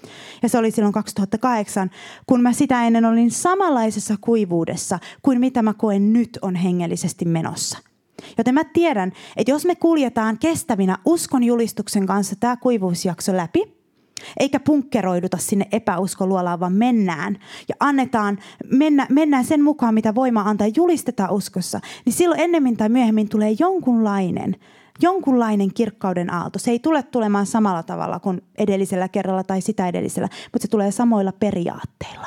[0.43, 1.91] Ja se oli silloin 2008,
[2.27, 7.79] kun mä sitä ennen olin samanlaisessa kuivuudessa kuin mitä mä koen nyt on hengellisesti menossa.
[8.39, 13.65] Joten mä tiedän, että jos me kuljetaan kestävinä uskon julistuksen kanssa tämä kuivuusjakso läpi–
[14.41, 18.39] eikä punkkeroiduta sinne epäuskoluolaan, vaan mennään ja annetaan,
[18.73, 23.57] mennä, mennään sen mukaan, mitä voima antaa julistetaan uskossa, niin silloin ennemmin tai myöhemmin tulee
[23.59, 24.57] jonkunlainen,
[25.03, 26.59] jonkunlainen kirkkauden aalto.
[26.59, 30.91] Se ei tule tulemaan samalla tavalla kuin edellisellä kerralla tai sitä edellisellä, mutta se tulee
[30.91, 32.27] samoilla periaatteilla.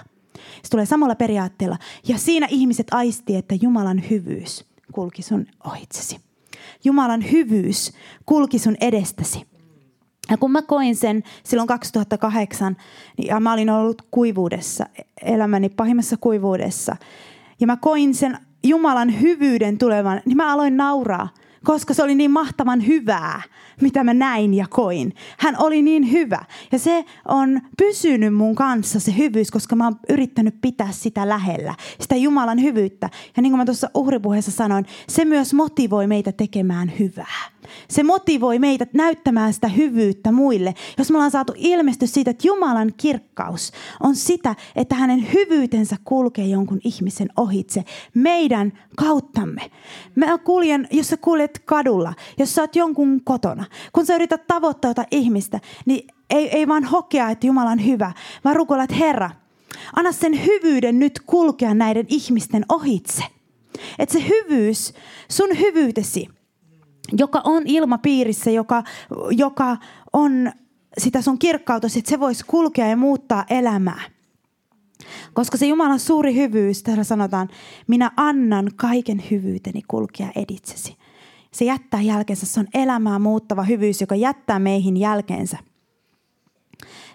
[0.64, 1.78] Se tulee samalla periaatteilla.
[2.08, 6.20] Ja siinä ihmiset aisti, että Jumalan hyvyys kulki sun ohitsesi.
[6.84, 7.94] Jumalan hyvyys
[8.26, 9.53] kulki sun edestäsi.
[10.30, 12.78] Ja kun mä koin sen silloin 2008,
[13.18, 14.86] niin ja mä olin ollut kuivuudessa,
[15.22, 16.96] elämäni pahimmassa kuivuudessa.
[17.60, 21.30] Ja mä koin sen Jumalan hyvyyden tulevan, niin mä aloin nauraa,
[21.64, 23.42] koska se oli niin mahtavan hyvää
[23.82, 25.14] mitä mä näin ja koin.
[25.40, 26.46] Hän oli niin hyvä.
[26.72, 31.76] Ja se on pysynyt mun kanssa se hyvyys, koska mä oon yrittänyt pitää sitä lähellä.
[32.00, 33.10] Sitä Jumalan hyvyyttä.
[33.36, 37.54] Ja niin kuin mä tuossa uhripuheessa sanoin, se myös motivoi meitä tekemään hyvää.
[37.90, 40.74] Se motivoi meitä näyttämään sitä hyvyyttä muille.
[40.98, 46.46] Jos me ollaan saatu ilmestys siitä, että Jumalan kirkkaus on sitä, että hänen hyvyytensä kulkee
[46.46, 49.72] jonkun ihmisen ohitse meidän kauttamme.
[50.16, 54.92] Mä kuljen, jos sä kuljet kadulla, jos sä oot jonkun kotona, kun sä yrität tavoittaa
[54.92, 58.12] jotain ihmistä, niin ei, ei vaan hokea, että Jumala on hyvä,
[58.44, 59.30] vaan rukoilla, että Herra,
[59.96, 63.24] anna sen hyvyyden nyt kulkea näiden ihmisten ohitse.
[64.00, 64.94] Että se hyvyys,
[65.30, 66.28] sun hyvyytesi,
[67.18, 68.84] joka on ilmapiirissä, joka,
[69.32, 69.78] joka
[70.14, 70.52] on
[70.98, 74.02] sitä sun kirkkautasi, että se voisi kulkea ja muuttaa elämää.
[75.34, 77.50] Koska se Jumalan suuri hyvyys, täällä sanotaan,
[77.88, 80.98] minä annan kaiken hyvyyteni kulkea editsesi.
[81.54, 85.58] Se jättää jälkeensä, se on elämää muuttava hyvyys, joka jättää meihin jälkeensä.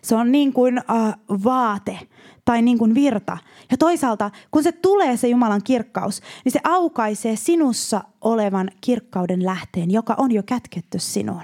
[0.03, 1.98] Se on niin kuin uh, vaate
[2.44, 3.38] tai niin kuin virta.
[3.70, 9.90] Ja toisaalta, kun se tulee se Jumalan kirkkaus, niin se aukaisee sinussa olevan kirkkauden lähteen,
[9.90, 11.42] joka on jo kätketty sinuun.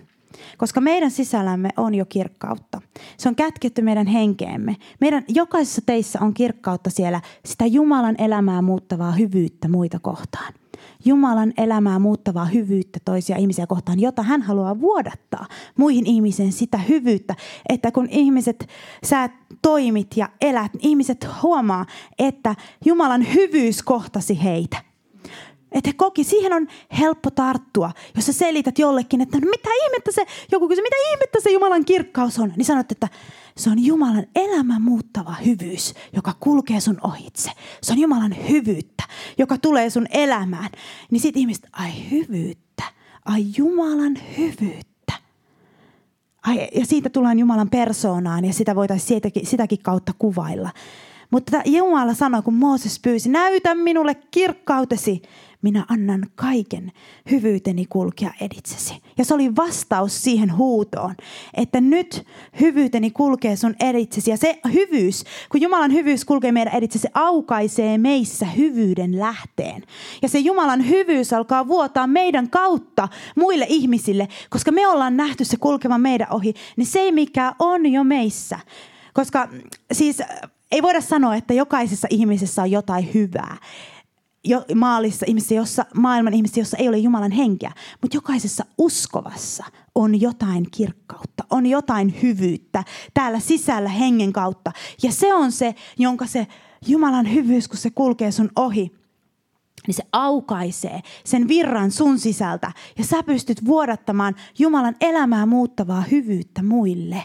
[0.59, 2.81] Koska meidän sisällämme on jo kirkkautta.
[3.17, 4.77] Se on kätketty meidän henkeemme.
[5.01, 10.53] Meidän jokaisessa teissä on kirkkautta siellä, sitä Jumalan elämää muuttavaa hyvyyttä muita kohtaan.
[11.05, 17.35] Jumalan elämää muuttavaa hyvyyttä toisia ihmisiä kohtaan, jota hän haluaa vuodattaa muihin ihmisiin sitä hyvyyttä,
[17.69, 18.69] että kun ihmiset,
[19.05, 19.29] sä
[19.63, 21.87] toimit ja elät, ihmiset huomaa,
[22.19, 24.94] että Jumalan hyvyys kohtasi heitä.
[25.75, 30.13] Että he koki, siihen on helppo tarttua, jos sä selität jollekin, että no mitä ihmettä
[30.13, 33.09] se, joku kysyy, mitä ihmettä se Jumalan kirkkaus on, niin sanot, että
[33.57, 37.51] se on Jumalan elämän muuttava hyvyys, joka kulkee sun ohitse.
[37.83, 39.05] Se on Jumalan hyvyyttä,
[39.39, 40.71] joka tulee sun elämään.
[41.11, 42.85] Niin sit ihmiset, ai hyvyyttä,
[43.25, 45.13] ai Jumalan hyvyyttä.
[46.43, 50.71] Ai, ja siitä tullaan Jumalan persoonaan ja sitä voitaisiin sitäkin, sitäkin kautta kuvailla.
[51.31, 55.23] Mutta Jumala sanoi, kun Mooses pyysi, näytä minulle kirkkautesi,
[55.65, 56.93] minä annan kaiken
[57.31, 58.95] hyvyyteni kulkea editsesi.
[59.19, 61.15] Ja se oli vastaus siihen huutoon,
[61.55, 62.27] että nyt
[62.61, 64.31] hyvyyteni kulkee sun editsesi.
[64.31, 69.83] Ja se hyvyys, kun Jumalan hyvyys kulkee meidän editsesi, se aukaisee meissä hyvyyden lähteen.
[70.23, 75.57] Ja se Jumalan hyvyys alkaa vuotaa meidän kautta muille ihmisille, koska me ollaan nähty se
[75.57, 78.59] kulkevan meidän ohi, niin se mikä on jo meissä.
[79.15, 79.49] Koska
[79.93, 80.23] siis
[80.73, 83.57] ei voida sanoa, että jokaisessa ihmisessä on jotain hyvää
[84.45, 87.73] jo, maalissa ihmisissä, jossa, maailman ihmisissä, jossa ei ole Jumalan henkeä.
[88.03, 94.73] Mutta jokaisessa uskovassa on jotain kirkkautta, on jotain hyvyyttä täällä sisällä hengen kautta.
[95.03, 96.47] Ja se on se, jonka se
[96.87, 98.93] Jumalan hyvyys, kun se kulkee sun ohi,
[99.87, 102.73] niin se aukaisee sen virran sun sisältä.
[102.99, 107.23] Ja sä pystyt vuodattamaan Jumalan elämää muuttavaa hyvyyttä muille.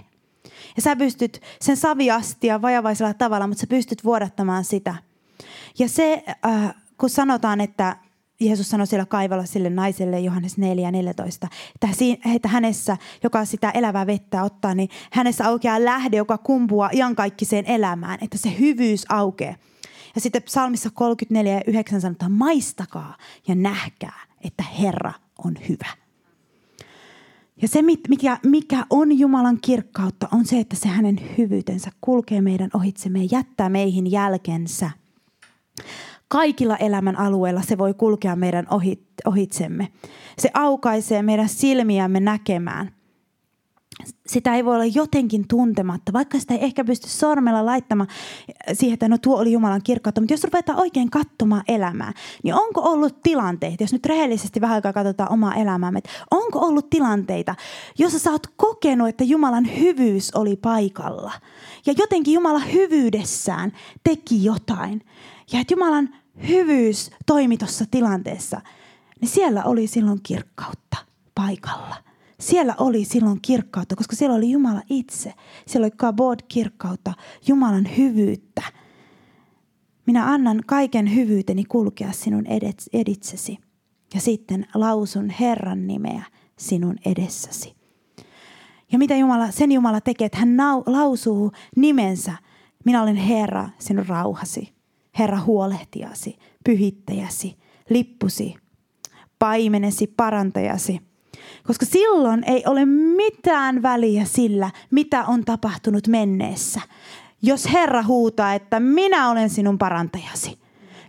[0.75, 4.95] Ja sä pystyt sen saviastia vajavaisella tavalla, mutta sä pystyt vuodattamaan sitä.
[5.79, 7.95] Ja se äh, kun sanotaan, että
[8.39, 11.87] Jeesus sanoi siellä kaivalla sille naiselle Johannes 4 14, että,
[12.35, 18.19] että hänessä, joka sitä elävää vettä ottaa, niin hänessä aukeaa lähde, joka kumpuaa iankaikkiseen elämään,
[18.21, 19.55] että se hyvyys aukeaa.
[20.15, 25.13] Ja sitten psalmissa 34 ja 9 sanotaan, maistakaa ja nähkää, että Herra
[25.45, 25.89] on hyvä.
[27.61, 32.69] Ja se, mikä, mikä on Jumalan kirkkautta, on se, että se hänen hyvyytensä kulkee meidän
[32.73, 34.91] ohitsemme ja jättää meihin jälkensä
[36.29, 38.67] kaikilla elämän alueilla se voi kulkea meidän
[39.25, 39.87] ohitsemme.
[40.37, 42.91] Se aukaisee meidän silmiämme näkemään.
[44.27, 48.09] Sitä ei voi olla jotenkin tuntematta, vaikka sitä ei ehkä pysty sormella laittamaan
[48.73, 50.21] siihen, että no tuo oli Jumalan kirkkautta.
[50.21, 52.13] Mutta jos ruvetaan oikein katsomaan elämää,
[52.43, 56.89] niin onko ollut tilanteita, jos nyt rehellisesti vähän aikaa katsotaan omaa elämäämme, että onko ollut
[56.89, 57.55] tilanteita,
[57.97, 61.31] jossa sä oot kokenut, että Jumalan hyvyys oli paikalla.
[61.85, 63.71] Ja jotenkin Jumala hyvyydessään
[64.03, 65.01] teki jotain.
[65.51, 66.09] Ja että Jumalan
[66.47, 68.61] hyvyys toimi tuossa tilanteessa,
[69.21, 70.97] niin siellä oli silloin kirkkautta
[71.35, 71.95] paikalla.
[72.39, 75.33] Siellä oli silloin kirkkautta, koska siellä oli Jumala itse.
[75.67, 77.13] Siellä oli kabod kirkkautta,
[77.47, 78.63] Jumalan hyvyyttä.
[80.05, 82.45] Minä annan kaiken hyvyyteni kulkea sinun
[82.93, 83.57] editsesi.
[84.13, 86.23] Ja sitten lausun Herran nimeä
[86.57, 87.75] sinun edessäsi.
[88.91, 92.33] Ja mitä Jumala, sen Jumala tekee, että hän lausuu nimensä.
[92.85, 94.78] Minä olen Herra, sinun rauhasi.
[95.19, 97.57] Herra huolehtiasi, pyhittäjäsi,
[97.89, 98.55] lippusi,
[99.39, 101.01] paimenesi, parantajasi.
[101.67, 106.81] Koska silloin ei ole mitään väliä sillä, mitä on tapahtunut menneessä.
[107.41, 110.59] Jos Herra huutaa, että minä olen sinun parantajasi,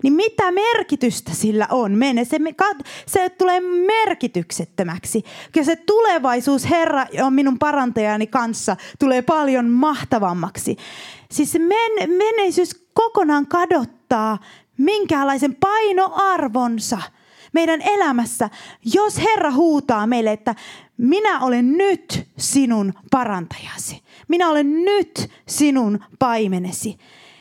[0.02, 1.92] niin mitä merkitystä sillä on?
[1.92, 2.38] Mene, se,
[3.06, 5.22] se tulee merkityksettömäksi.
[5.56, 10.76] Ja se tulevaisuus Herra on minun parantajani kanssa tulee paljon mahtavammaksi.
[11.30, 14.38] Siis men, menneisyys kokonaan kadottaa
[14.78, 16.98] minkälaisen painoarvonsa
[17.52, 18.50] meidän elämässä,
[18.94, 20.54] jos Herra huutaa meille, että
[20.96, 24.02] minä olen nyt sinun parantajasi.
[24.28, 26.98] Minä olen nyt sinun paimenesi.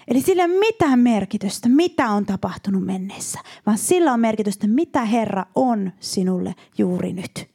[0.08, 5.06] Eli sillä ei ole mitään merkitystä, mitä on tapahtunut mennessä, vaan sillä on merkitystä, mitä
[5.06, 7.50] Herra on sinulle juuri nyt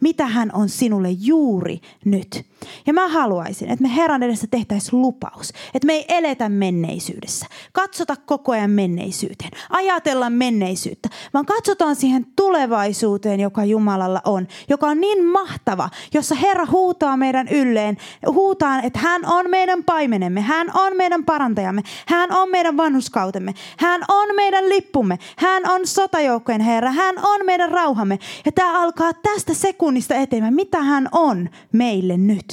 [0.00, 2.46] mitä hän on sinulle juuri nyt.
[2.86, 8.16] Ja mä haluaisin, että me Herran edessä tehtäisiin lupaus, että me ei eletä menneisyydessä, katsota
[8.16, 15.24] koko ajan menneisyyteen, ajatella menneisyyttä, vaan katsotaan siihen tulevaisuuteen, joka Jumalalla on, joka on niin
[15.24, 21.24] mahtava, jossa Herra huutaa meidän ylleen, huutaa, että hän on meidän paimenemme, hän on meidän
[21.24, 27.46] parantajamme, hän on meidän vanhuskautemme, hän on meidän lippumme, hän on sotajoukkojen Herra, hän on
[27.46, 28.18] meidän rauhamme.
[28.44, 32.47] Ja tämä alkaa tästä sekunnista eteenpäin, mitä hän on meille nyt.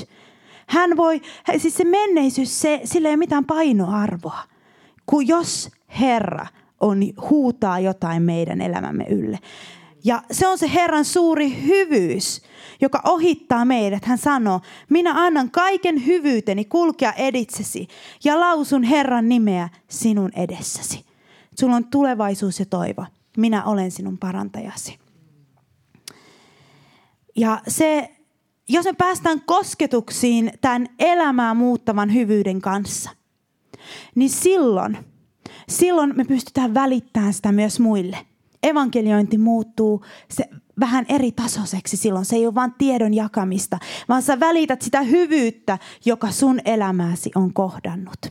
[0.68, 1.22] Hän voi,
[1.58, 4.44] siis se menneisyys, se, sillä ei ole mitään painoarvoa.
[5.06, 6.48] Kun jos Herra
[6.80, 7.00] on,
[7.30, 9.40] huutaa jotain meidän elämämme ylle.
[10.04, 12.42] Ja se on se Herran suuri hyvyys,
[12.82, 14.06] joka ohittaa meidät.
[14.06, 17.88] Hän sanoo, minä annan kaiken hyvyyteni kulkea editsesi
[18.24, 21.06] ja lausun Herran nimeä sinun edessäsi.
[21.60, 23.06] Sulla on tulevaisuus ja toivo.
[23.38, 25.00] Minä olen sinun parantajasi.
[27.36, 28.15] Ja se,
[28.70, 33.10] jos me päästään kosketuksiin tämän elämää muuttavan hyvyyden kanssa,
[34.16, 34.98] niin silloin,
[35.70, 38.18] silloin me pystytään välittämään sitä myös muille.
[38.64, 40.50] Evankeliointi muuttuu se
[40.80, 42.26] vähän eri tasoiseksi silloin.
[42.26, 47.54] Se ei ole vain tiedon jakamista, vaan sä välität sitä hyvyyttä, joka sun elämääsi on
[47.54, 48.26] kohdannut.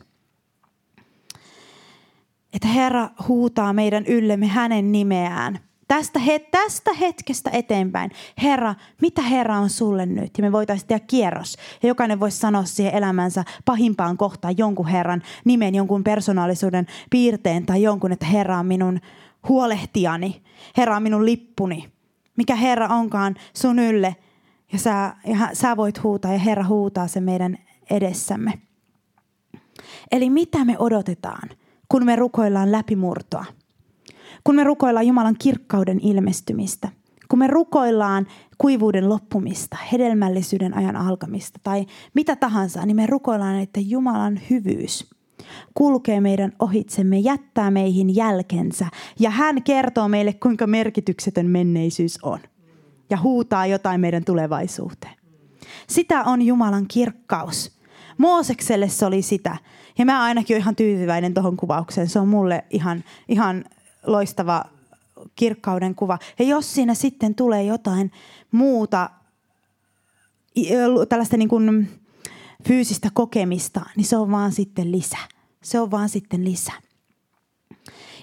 [2.52, 5.58] Että Herra huutaa meidän yllemme hänen nimeään–
[5.94, 8.10] tästä, he, tästä hetkestä eteenpäin,
[8.42, 10.30] Herra, mitä Herra on sulle nyt?
[10.38, 11.56] Ja me voitaisiin tehdä kierros.
[11.82, 17.82] Ja jokainen voisi sanoa siihen elämänsä pahimpaan kohtaan jonkun Herran nimen, jonkun persoonallisuuden piirteen tai
[17.82, 19.00] jonkun, että Herra on minun
[19.48, 20.42] huolehtijani.
[20.76, 21.92] Herra on minun lippuni.
[22.36, 24.16] Mikä Herra onkaan sun ylle.
[24.72, 27.58] Ja sä, ja sä voit huutaa ja Herra huutaa se meidän
[27.90, 28.52] edessämme.
[30.12, 31.48] Eli mitä me odotetaan,
[31.88, 33.44] kun me rukoillaan läpimurtoa?
[34.44, 36.88] Kun me rukoillaan Jumalan kirkkauden ilmestymistä,
[37.28, 38.26] kun me rukoillaan
[38.58, 45.14] kuivuuden loppumista, hedelmällisyyden ajan alkamista tai mitä tahansa, niin me rukoillaan, että Jumalan hyvyys
[45.74, 48.86] kulkee meidän ohitsemme, jättää meihin jälkensä
[49.20, 52.38] ja hän kertoo meille, kuinka merkityksetön menneisyys on
[53.10, 55.14] ja huutaa jotain meidän tulevaisuuteen.
[55.86, 57.78] Sitä on Jumalan kirkkaus.
[58.18, 59.56] Moosekselle se oli sitä.
[59.98, 62.08] Ja mä ainakin olen ihan tyytyväinen tuohon kuvaukseen.
[62.08, 63.64] Se on mulle ihan, ihan
[64.06, 64.64] loistava
[65.34, 66.18] kirkkauden kuva.
[66.38, 68.12] Ja jos siinä sitten tulee jotain
[68.50, 69.10] muuta,
[71.08, 71.90] tällaista niin kuin
[72.68, 75.18] fyysistä kokemista, niin se on vaan sitten lisä.
[75.62, 76.72] Se on vaan sitten lisä.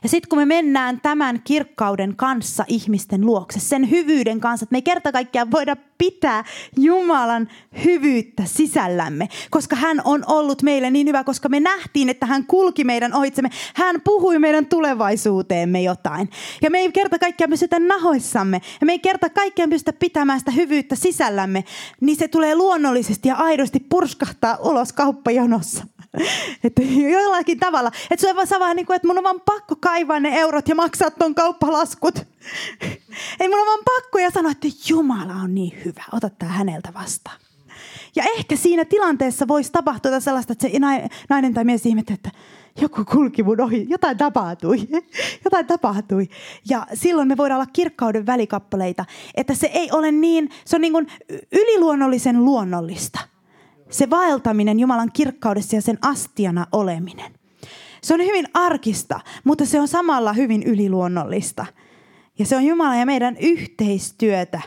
[0.04, 4.78] Ja sitten kun me mennään tämän kirkkauden kanssa ihmisten luokse, sen hyvyyden kanssa, että me
[4.78, 6.44] ei kerta kaikkiaan voida pitää
[6.78, 7.48] Jumalan
[7.86, 12.84] hyvyyttä sisällämme, koska hän on ollut meille niin hyvä, koska me nähtiin, että hän kulki
[12.84, 13.50] meidän ohitsemme.
[13.76, 16.30] Hän puhui meidän tulevaisuuteemme jotain.
[16.62, 20.52] Ja me ei kerta kaikkiaan pystytä nahoissamme, ja me ei kerta kaikkiaan pystytä pitämään sitä
[20.52, 21.64] hyvyyttä sisällämme,
[22.02, 25.84] niin se tulee luonnollisesti ja aidosti purskahtaa ulos kauppajonossa.
[26.64, 27.92] että jollakin tavalla.
[28.12, 30.76] Että se on vaan niin kuin, että mun on vaan pakko kaivaa ne eurot ja
[30.76, 32.16] maksaa ton kauppalaskut.
[33.40, 36.94] Ei mun on vaan pakko ja sanoa, että Jumala on niin hyvä, ota tää häneltä
[36.94, 37.40] vastaan.
[38.16, 40.80] Ja ehkä siinä tilanteessa voisi tapahtua sellaista, että se
[41.30, 42.32] nainen tai mies ihmettä, että
[42.82, 44.78] joku kulki mun ohi, jotain tapahtui,
[45.46, 46.30] jotain tapahtui.
[46.70, 50.94] Ja silloin me voidaan olla kirkkauden välikappaleita, että se ei ole niin, se on niin
[50.94, 51.08] kuin
[51.52, 53.31] yliluonnollisen luonnollista
[53.92, 57.32] se vaeltaminen Jumalan kirkkaudessa ja sen astiana oleminen.
[58.04, 61.66] Se on hyvin arkista, mutta se on samalla hyvin yliluonnollista.
[62.40, 64.62] Ja se on Jumala ja meidän yhteistyötä.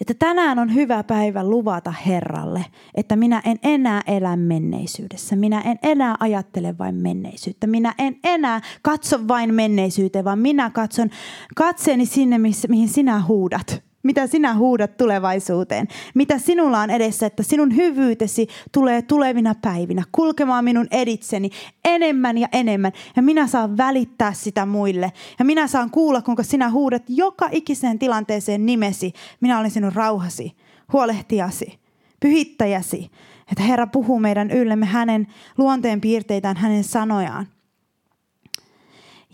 [0.00, 5.36] Että tänään on hyvä päivä luvata Herralle, että minä en enää elä menneisyydessä.
[5.36, 7.66] Minä en enää ajattele vain menneisyyttä.
[7.66, 11.10] Minä en enää katso vain menneisyyteen, vaan minä katson
[11.54, 17.76] katseeni sinne, mihin sinä huudat mitä sinä huudat tulevaisuuteen, mitä sinulla on edessä, että sinun
[17.76, 21.50] hyvyytesi tulee tulevina päivinä kulkemaan minun editseni
[21.84, 22.92] enemmän ja enemmän.
[23.16, 25.12] Ja minä saan välittää sitä muille.
[25.38, 29.12] Ja minä saan kuulla, kuinka sinä huudat joka ikiseen tilanteeseen nimesi.
[29.40, 30.56] Minä olen sinun rauhasi,
[30.92, 31.78] huolehtijasi,
[32.20, 33.10] pyhittäjäsi.
[33.50, 35.26] Että Herra puhuu meidän yllemme hänen
[35.58, 37.46] luonteen piirteitään, hänen sanojaan.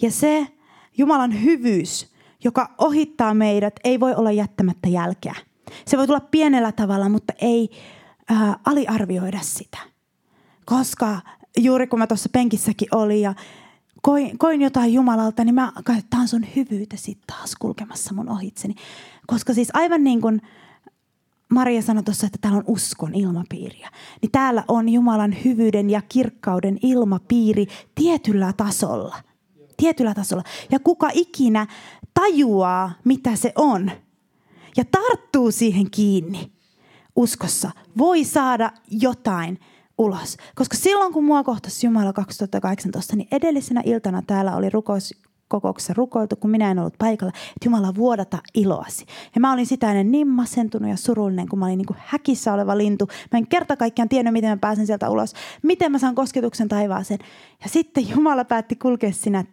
[0.03, 0.47] Ja se
[0.99, 2.10] Jumalan hyvyys,
[2.45, 5.35] joka ohittaa meidät, ei voi olla jättämättä jälkeä.
[5.87, 7.71] Se voi tulla pienellä tavalla, mutta ei
[8.29, 9.79] ää, aliarvioida sitä.
[10.65, 11.21] Koska
[11.59, 13.35] juuri kun mä tuossa penkissäkin olin ja
[14.03, 18.29] koin, koin jotain Jumalalta, niin mä katsoin, että tämä on sun hyvyytesi taas kulkemassa mun
[18.29, 18.75] ohitseni.
[19.27, 20.41] Koska siis aivan niin kuin
[21.51, 23.91] Maria sanoi tuossa, että täällä on uskon ilmapiiriä.
[24.23, 29.17] Niin täällä on Jumalan hyvyyden ja kirkkauden ilmapiiri tietyllä tasolla.
[29.77, 30.43] Tietyllä tasolla.
[30.71, 31.67] Ja kuka ikinä
[32.21, 33.91] tajuaa, mitä se on
[34.77, 36.53] ja tarttuu siihen kiinni
[37.17, 39.59] uskossa, voi saada jotain
[39.99, 40.37] ulos.
[40.55, 45.15] Koska silloin, kun mua kohtasi Jumala 2018, niin edellisenä iltana täällä oli rukous,
[45.49, 49.07] kokouksessa rukoiltu, kun minä en ollut paikalla, että Jumala vuodata iloasi.
[49.35, 52.53] Ja mä olin sitä ennen niin masentunut ja surullinen, kun mä olin niin kuin häkissä
[52.53, 53.09] oleva lintu.
[53.33, 57.21] Mä en kerta kaikkiaan tiennyt, miten mä pääsen sieltä ulos, miten mä saan kosketuksen taivaaseen.
[57.63, 59.45] Ja sitten Jumala päätti kulkea sinä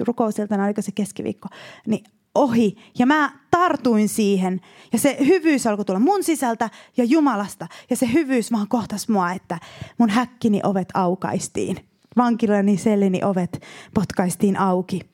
[0.00, 1.48] rukousiltana, oliko se keskiviikko,
[1.86, 4.60] niin ohi ja mä tartuin siihen
[4.92, 9.32] ja se hyvyys alkoi tulla mun sisältä ja Jumalasta ja se hyvyys vaan kohtas mua,
[9.32, 9.58] että
[9.98, 11.76] mun häkkini ovet aukaistiin.
[12.16, 13.62] Vankilani sellini ovet
[13.94, 15.11] potkaistiin auki.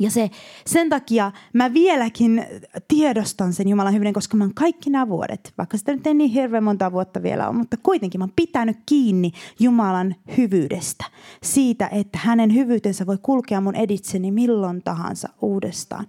[0.00, 0.30] Ja se,
[0.66, 2.46] sen takia mä vieläkin
[2.88, 6.30] tiedostan sen Jumalan hyvyyden, koska mä oon kaikki nämä vuodet, vaikka sitä nyt ei niin
[6.30, 11.04] hirveän monta vuotta vielä ole, mutta kuitenkin mä oon pitänyt kiinni Jumalan hyvyydestä.
[11.42, 16.06] Siitä, että hänen hyvyytensä voi kulkea mun editseni milloin tahansa uudestaan.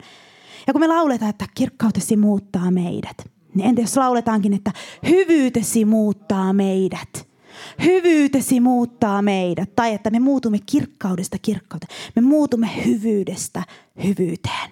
[0.67, 3.17] Ja kun me lauletaan, että kirkkautesi muuttaa meidät,
[3.55, 4.71] niin entä jos lauletaankin, että
[5.07, 7.27] hyvyytesi muuttaa meidät–
[7.83, 9.75] Hyvyytesi muuttaa meidät.
[9.75, 11.95] Tai että me muutumme kirkkaudesta kirkkauteen.
[12.15, 13.63] Me muutumme hyvyydestä
[14.03, 14.69] hyvyyteen.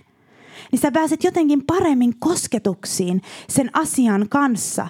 [0.71, 4.87] Niin sä pääset jotenkin paremmin kosketuksiin sen asian kanssa.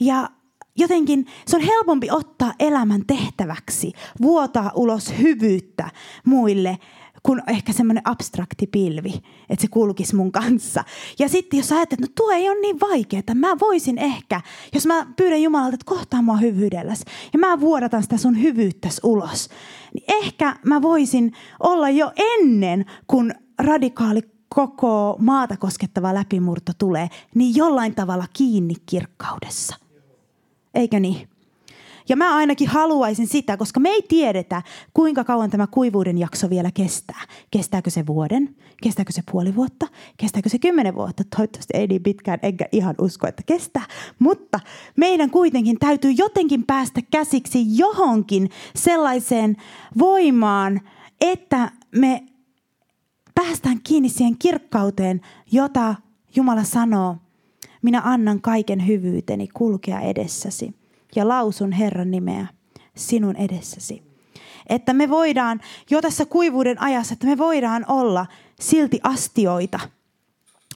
[0.00, 0.30] Ja
[0.76, 5.90] jotenkin se on helpompi ottaa elämän tehtäväksi, vuotaa ulos hyvyyttä
[6.24, 6.78] muille
[7.26, 9.14] kuin ehkä semmoinen abstrakti pilvi,
[9.48, 10.84] että se kulkisi mun kanssa.
[11.18, 14.40] Ja sitten jos ajattelet, että no tuo ei ole niin vaikeaa, mä voisin ehkä,
[14.74, 19.48] jos mä pyydän Jumalalta, että kohtaa mua hyvyydelläsi ja mä vuodatan sitä sun hyvyyttäsi ulos,
[19.94, 27.56] niin ehkä mä voisin olla jo ennen, kun radikaali koko maata koskettava läpimurto tulee, niin
[27.56, 29.76] jollain tavalla kiinni kirkkaudessa.
[30.74, 31.35] Eikö niin?
[32.08, 34.62] Ja mä ainakin haluaisin sitä, koska me ei tiedetä,
[34.94, 37.20] kuinka kauan tämä kuivuuden jakso vielä kestää.
[37.50, 38.56] Kestääkö se vuoden?
[38.82, 39.86] Kestääkö se puoli vuotta?
[40.16, 41.22] Kestääkö se kymmenen vuotta?
[41.36, 43.84] Toivottavasti ei niin pitkään, enkä ihan usko, että kestää.
[44.18, 44.60] Mutta
[44.96, 49.56] meidän kuitenkin täytyy jotenkin päästä käsiksi johonkin sellaiseen
[49.98, 50.80] voimaan,
[51.20, 52.26] että me
[53.34, 55.20] päästään kiinni siihen kirkkauteen,
[55.52, 55.94] jota
[56.36, 57.16] Jumala sanoo,
[57.82, 60.85] minä annan kaiken hyvyyteni kulkea edessäsi
[61.16, 62.46] ja lausun Herran nimeä
[62.96, 64.02] sinun edessäsi.
[64.68, 68.26] Että me voidaan jo tässä kuivuuden ajassa, että me voidaan olla
[68.60, 69.80] silti astioita.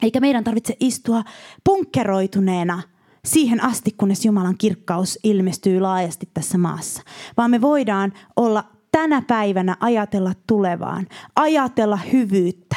[0.03, 1.25] Eikä meidän tarvitse istua
[1.65, 2.83] punkkeroituneena
[3.25, 7.03] siihen asti, kunnes Jumalan kirkkaus ilmestyy laajasti tässä maassa.
[7.37, 12.77] Vaan me voidaan olla tänä päivänä ajatella tulevaan, ajatella hyvyyttä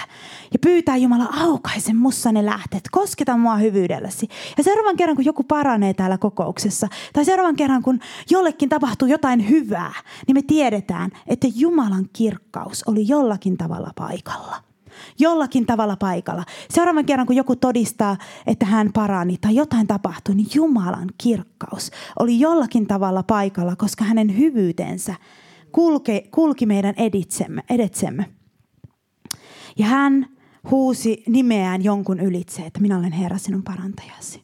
[0.53, 4.27] ja pyytää Jumala aukaise mussa ne lähteet, kosketa mua hyvyydelläsi.
[4.57, 7.99] Ja seuraavan kerran, kun joku paranee täällä kokouksessa, tai seuraavan kerran, kun
[8.29, 9.93] jollekin tapahtuu jotain hyvää,
[10.27, 14.55] niin me tiedetään, että Jumalan kirkkaus oli jollakin tavalla paikalla
[15.19, 16.43] jollakin tavalla paikalla.
[16.69, 22.39] Seuraavan kerran, kun joku todistaa, että hän parani tai jotain tapahtuu, niin Jumalan kirkkaus oli
[22.39, 25.15] jollakin tavalla paikalla, koska hänen hyvyytensä
[25.73, 28.25] kulke, kulki meidän editsemme, edetsemme.
[29.77, 30.27] Ja hän
[30.71, 34.43] huusi nimeään jonkun ylitse, että minä olen Herra sinun parantajasi.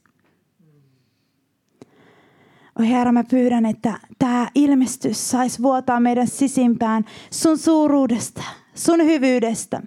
[2.80, 8.43] Oi Herra, mä pyydän, että tämä ilmestys saisi vuotaa meidän sisimpään sun suuruudesta,
[8.75, 9.82] sun hyvyydestä.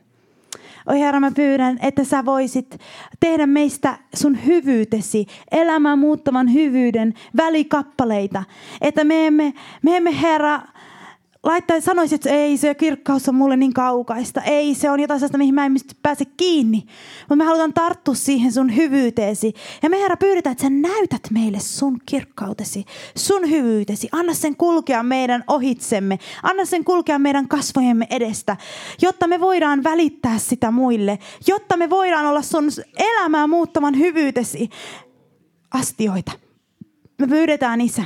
[0.86, 2.78] Oi Herra, mä pyydän, että sä voisit
[3.20, 8.44] tehdä meistä sun hyvyytesi, elämän muuttavan hyvyyden välikappaleita.
[8.80, 10.60] Että me emme, me emme Herra,
[11.42, 14.40] laittaa sanoisi, että ei se kirkkaus on mulle niin kaukaista.
[14.40, 16.84] Ei, se on jotain sellaista, mihin mä en pääse kiinni.
[17.20, 19.54] Mutta me halutaan tarttua siihen sun hyvyyteesi.
[19.82, 22.84] Ja me Herra pyydetään, että sä näytät meille sun kirkkautesi,
[23.16, 24.08] sun hyvyytesi.
[24.12, 26.18] Anna sen kulkea meidän ohitsemme.
[26.42, 28.56] Anna sen kulkea meidän kasvojemme edestä,
[29.02, 31.18] jotta me voidaan välittää sitä muille.
[31.46, 32.64] Jotta me voidaan olla sun
[32.96, 34.70] elämää muuttavan hyvyytesi
[35.70, 36.32] astioita.
[37.18, 38.04] Me pyydetään, Isä,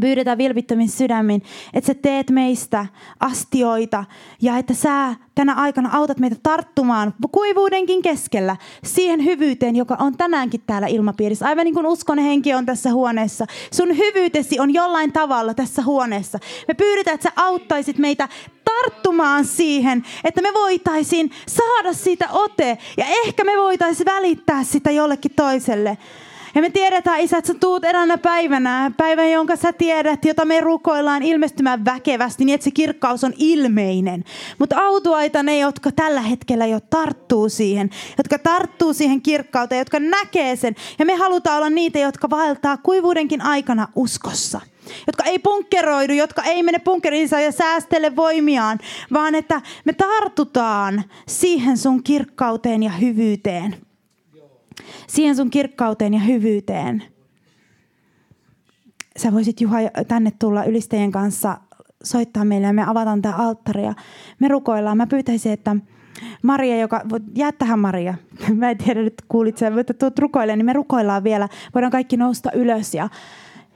[0.00, 1.42] Pyydetään vilpittömin sydämin,
[1.74, 2.86] että sä teet meistä
[3.20, 4.04] astioita
[4.42, 10.62] ja että sä tänä aikana autat meitä tarttumaan kuivuudenkin keskellä siihen hyvyyteen, joka on tänäänkin
[10.66, 11.46] täällä ilmapiirissä.
[11.46, 13.46] Aivan niin kuin uskon henki on tässä huoneessa.
[13.72, 16.38] Sun hyvyytesi on jollain tavalla tässä huoneessa.
[16.68, 18.28] Me pyydetään, että sä auttaisit meitä
[18.64, 25.32] tarttumaan siihen, että me voitaisiin saada siitä ote ja ehkä me voitaisiin välittää sitä jollekin
[25.36, 25.98] toiselle.
[26.54, 30.60] Ja me tiedetään, Isä, että sä tuut eräänä päivänä, päivän, jonka sä tiedät, jota me
[30.60, 34.24] rukoillaan ilmestymään väkevästi, niin että se kirkkaus on ilmeinen.
[34.58, 40.56] Mutta autuaita ne, jotka tällä hetkellä jo tarttuu siihen, jotka tarttuu siihen kirkkauteen, jotka näkee
[40.56, 40.74] sen.
[40.98, 44.60] Ja me halutaan olla niitä, jotka vaeltaa kuivuudenkin aikana uskossa
[45.06, 48.78] jotka ei punkkeroidu, jotka ei mene punkkeriinsa ja säästele voimiaan,
[49.12, 53.76] vaan että me tartutaan siihen sun kirkkauteen ja hyvyyteen
[55.06, 57.02] siihen sun kirkkauteen ja hyvyyteen.
[59.16, 59.78] Sä voisit Juha
[60.08, 61.60] tänne tulla ylistäjien kanssa
[62.04, 63.94] soittaa meille ja me avataan tämä alttari ja
[64.38, 64.96] me rukoillaan.
[64.96, 65.76] Mä pyytäisin, että
[66.42, 67.02] Maria, joka,
[67.34, 68.14] jää tähän Maria,
[68.54, 71.48] mä en tiedä nyt kuulit sen, mutta tuut rukoilemaan, niin me rukoillaan vielä.
[71.74, 73.08] Voidaan kaikki nousta ylös ja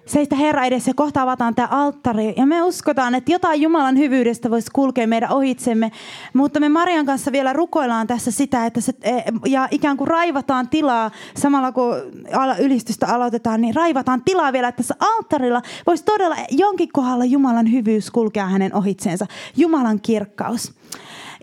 [0.06, 2.34] seistä Herra edessä ja kohta avataan tämä alttari.
[2.36, 5.92] Ja me uskotaan, että jotain Jumalan hyvyydestä voisi kulkea meidän ohitsemme.
[6.34, 9.12] Mutta me Marian kanssa vielä rukoillaan tässä sitä, että se, e,
[9.46, 11.94] ja ikään kuin raivataan tilaa samalla kun
[12.60, 18.10] ylistystä aloitetaan, niin raivataan tilaa vielä, että tässä alttarilla voisi todella jonkin kohdalla Jumalan hyvyys
[18.10, 19.26] kulkea hänen ohitseensa.
[19.56, 20.72] Jumalan kirkkaus.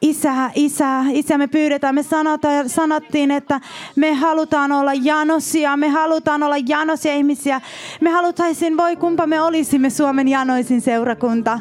[0.02, 3.62] Isä, isä, isä, me pyydetään, me sanotaan, sanottiin, että
[3.96, 7.62] me halutaan olla janosia, me halutaan olla janosia ihmisiä.
[8.02, 11.60] Me halutaisin, voi kumpa me olisimme Suomen janoisin seurakunta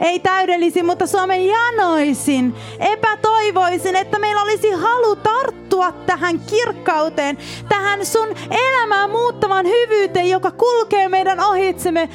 [0.00, 2.54] ei täydellisin, mutta Suomen janoisin.
[2.78, 11.08] Epätoivoisin, että meillä olisi halu tarttua tähän kirkkauteen, tähän sun elämää muuttavan hyvyyteen, joka kulkee
[11.08, 12.08] meidän ohitsemme.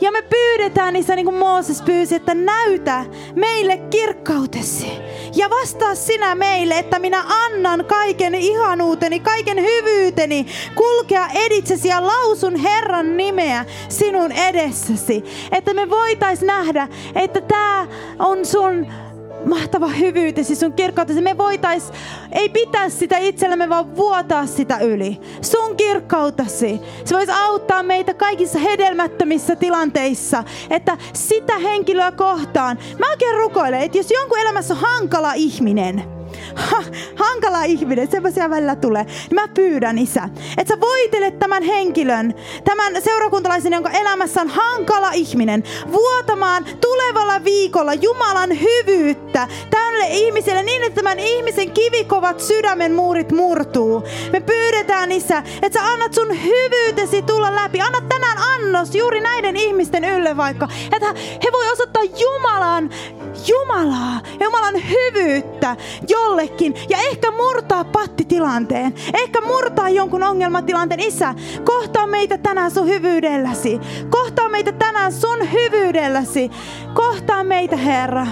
[0.00, 4.86] Ja me pyydetään, Isä, niin kuin Mooses pyysi, että näytä meille kirkkautesi.
[5.36, 12.56] Ja vastaa sinä meille, että minä annan kaiken ihanuuteni, kaiken hyvyyteni kulkea editsesi ja lausun
[12.56, 15.24] Herran nimeä sinun edessäsi.
[15.52, 17.86] Että me voitais nähdä, että tämä
[18.18, 18.86] on sun
[19.46, 21.20] mahtava hyvyytesi, sun kirkkautesi.
[21.20, 21.92] Me voitais,
[22.32, 25.20] ei pitää sitä itsellämme, vaan vuotaa sitä yli.
[25.40, 26.80] Sun kirkkautesi.
[27.04, 32.78] Se voisi auttaa meitä kaikissa hedelmättömissä tilanteissa, että sitä henkilöä kohtaan.
[32.98, 36.15] Mä oikein rukoilen, että jos jonkun elämässä on hankala ihminen,
[36.54, 36.82] ha,
[37.16, 39.04] hankala ihminen, semmoisia välillä tulee.
[39.04, 40.28] Niin mä pyydän, Isä,
[40.58, 42.34] että sä voitelet tämän henkilön,
[42.64, 50.82] tämän seurakuntalaisen, jonka elämässä on hankala ihminen, vuotamaan tulevalla viikolla Jumalan hyvyyttä tälle ihmiselle niin,
[50.82, 54.02] että tämän ihmisen kivikovat sydämen muurit murtuu.
[54.32, 57.80] Me pyydetään, Isä, että sä annat sun hyvyytesi tulla läpi.
[57.80, 61.14] Anna tänään annos juuri näiden ihmisten ylle vaikka, että
[61.44, 62.90] he voi osoittaa Jumalan,
[63.48, 65.76] Jumalaa, Jumalan hyvyyttä
[66.26, 68.94] jollekin ja ehkä murtaa pattitilanteen.
[69.14, 71.00] Ehkä murtaa jonkun ongelmatilanteen.
[71.00, 73.80] Isä, kohtaa meitä tänään sun hyvyydelläsi.
[74.10, 76.50] Kohtaa meitä tänään sun hyvyydelläsi.
[76.94, 78.26] Kohtaa meitä, Herra.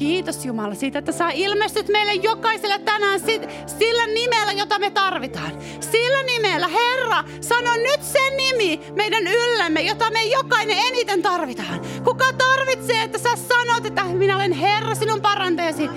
[0.00, 3.20] Kiitos Jumala siitä, että sä ilmestyt meille jokaiselle tänään
[3.66, 5.52] sillä nimellä, jota me tarvitaan.
[5.80, 11.80] Sillä nimellä, Herra, sano nyt se nimi meidän yllämme, jota me jokainen eniten tarvitaan.
[12.04, 15.90] Kuka tarvitsee, että sä sanot, että minä olen Herra, sinun parantajasi.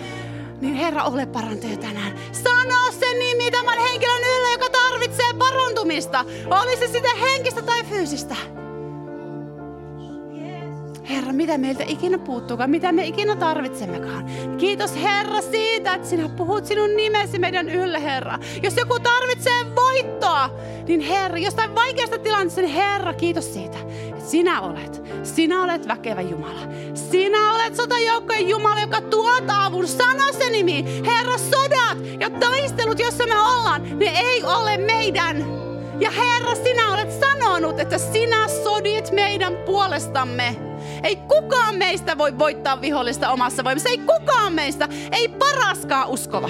[0.62, 2.20] Niin Herra, ole parantaja tänään.
[2.32, 6.26] Sano se nimi tämän henkilön yllä, joka tarvitsee parantumista.
[6.49, 8.36] Oli se sitä henkistä tai fyysistä.
[11.10, 14.26] Herra, mitä meiltä ikinä puuttuukaan, mitä me ikinä tarvitsemmekaan.
[14.58, 18.39] Kiitos Herra siitä, että sinä puhut sinun nimesi meidän ylle, Herra.
[18.64, 20.49] Jos joku tarvitsee voittoa,
[20.88, 23.78] niin Herra, jostain vaikeasta tilanteesta, niin Herra, kiitos siitä,
[24.10, 25.04] että sinä olet.
[25.24, 26.62] Sinä olet väkevä Jumala.
[26.93, 29.88] Sinä olet sotajoukkojen Jumala, joka tuot avun.
[29.88, 30.86] Sano se nimi.
[31.06, 35.45] Herra, sodat ja taistelut, jossa me ollaan, ne ei ole meidän.
[35.99, 40.72] Ja Herra, sinä olet sanonut, että sinä sodit meidän puolestamme.
[41.04, 43.89] Ei kukaan meistä voi voittaa vihollista omassa voimassa.
[43.89, 46.49] Ei kukaan meistä, ei paraskaan uskova.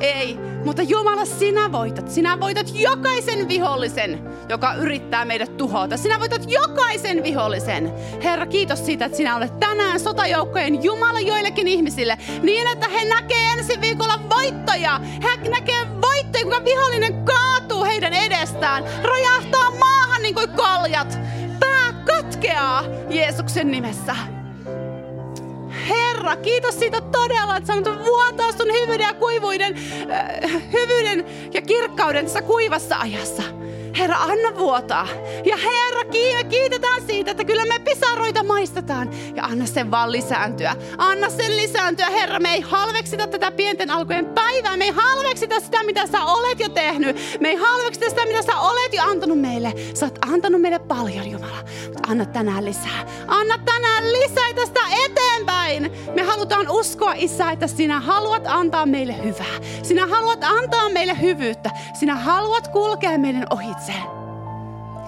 [0.00, 2.10] Ei, mutta Jumala, sinä voitat.
[2.10, 5.96] Sinä voitat jokaisen vihollisen, joka yrittää meidät tuhota.
[5.96, 7.92] Sinä voitat jokaisen vihollisen.
[8.22, 12.18] Herra, kiitos siitä, että sinä olet tänään sotajoukkojen Jumala joillekin ihmisille.
[12.42, 15.00] Niin, että he näkee ensi viikolla voittoja.
[15.22, 18.84] He näkee voittoja, kuinka vihollinen kaatuu heidän edestään.
[19.02, 21.18] Rojahtaa maahan niin kuin koljat
[22.06, 24.16] katkeaa Jeesuksen nimessä.
[25.88, 29.74] Herra, kiitos siitä todella, että sä vuotaa sun hyvyyden ja kuivuuden,
[30.10, 31.24] äh, hyvyyden
[31.54, 33.42] ja kirkkauden tässä kuivassa ajassa.
[33.98, 35.08] Herra, anna vuotaa.
[35.44, 36.02] Ja Herra,
[36.50, 39.10] kiitetään siitä, että kyllä me pisaroita maistetaan.
[39.36, 40.76] Ja anna sen vaan lisääntyä.
[40.98, 42.40] Anna sen lisääntyä, Herra.
[42.40, 44.76] Me ei halveksita tätä pienten alkujen päivää.
[44.76, 47.16] Me ei halveksita sitä, mitä sä olet jo tehnyt.
[47.40, 49.72] Me ei halveksita sitä, mitä sä olet jo antanut meille.
[49.94, 51.64] Sä oot antanut meille paljon, Jumala.
[51.84, 53.06] Mutta anna tänään lisää.
[53.26, 55.92] Anna tänään lisää tästä eteenpäin.
[56.14, 59.60] Me halutaan uskoa, Isä, että sinä haluat antaa meille hyvää.
[59.82, 61.70] Sinä haluat antaa meille hyvyyttä.
[61.94, 64.22] Sinä haluat kulkea meidän ohitse tarvitsee.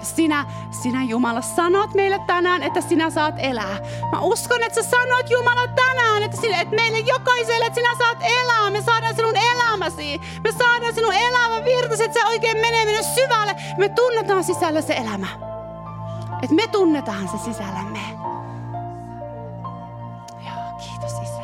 [0.01, 3.77] Sinä, sinä Jumala sanot meille tänään, että sinä saat elää.
[4.11, 8.17] Mä uskon, että sä sanot Jumala tänään, että, sinä, että meille jokaiselle, että sinä saat
[8.21, 8.69] elää.
[8.69, 10.21] Me saadaan sinun elämäsi.
[10.43, 13.55] Me saadaan sinun elämä virtasi, että se oikein menee meidän syvälle.
[13.77, 15.27] Me tunnetaan sisällä se elämä.
[16.43, 17.99] Että me tunnetaan se sisällämme.
[20.45, 21.34] Joo, kiitos Isä.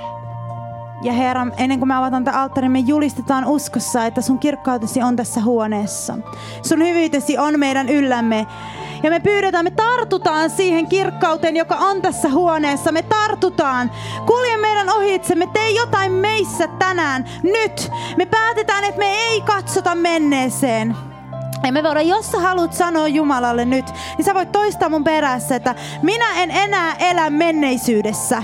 [1.04, 5.16] Ja Herra, ennen kuin me avataan tämä alttari, me julistetaan uskossa, että sun kirkkautesi on
[5.16, 6.18] tässä huoneessa.
[6.68, 8.48] Sun hyvyytesi on meidän yllämme.
[9.04, 12.92] Ja me pyydetään, me tartutaan siihen kirkkauteen, joka on tässä huoneessa.
[12.92, 13.92] Me tartutaan.
[14.26, 17.92] Kulje meidän ohitsemme, tee jotain meissä tänään, nyt.
[18.18, 20.96] Me päätetään, että me ei katsota menneeseen.
[21.64, 23.86] Ja me voidaan, jos sä haluat sanoa Jumalalle nyt,
[24.18, 28.44] niin sä voit toistaa mun perässä, että minä en enää elä menneisyydessä.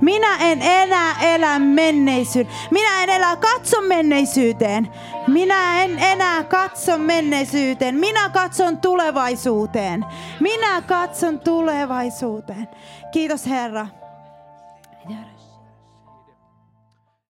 [0.00, 2.52] Minä en enää elä menneisyyden.
[2.70, 4.88] Minä en elä katso menneisyyteen.
[5.28, 7.94] Minä en enää katso menneisyyteen.
[7.94, 10.04] Minä katson tulevaisuuteen.
[10.40, 12.68] Minä katson tulevaisuuteen.
[13.12, 13.86] Kiitos Herra.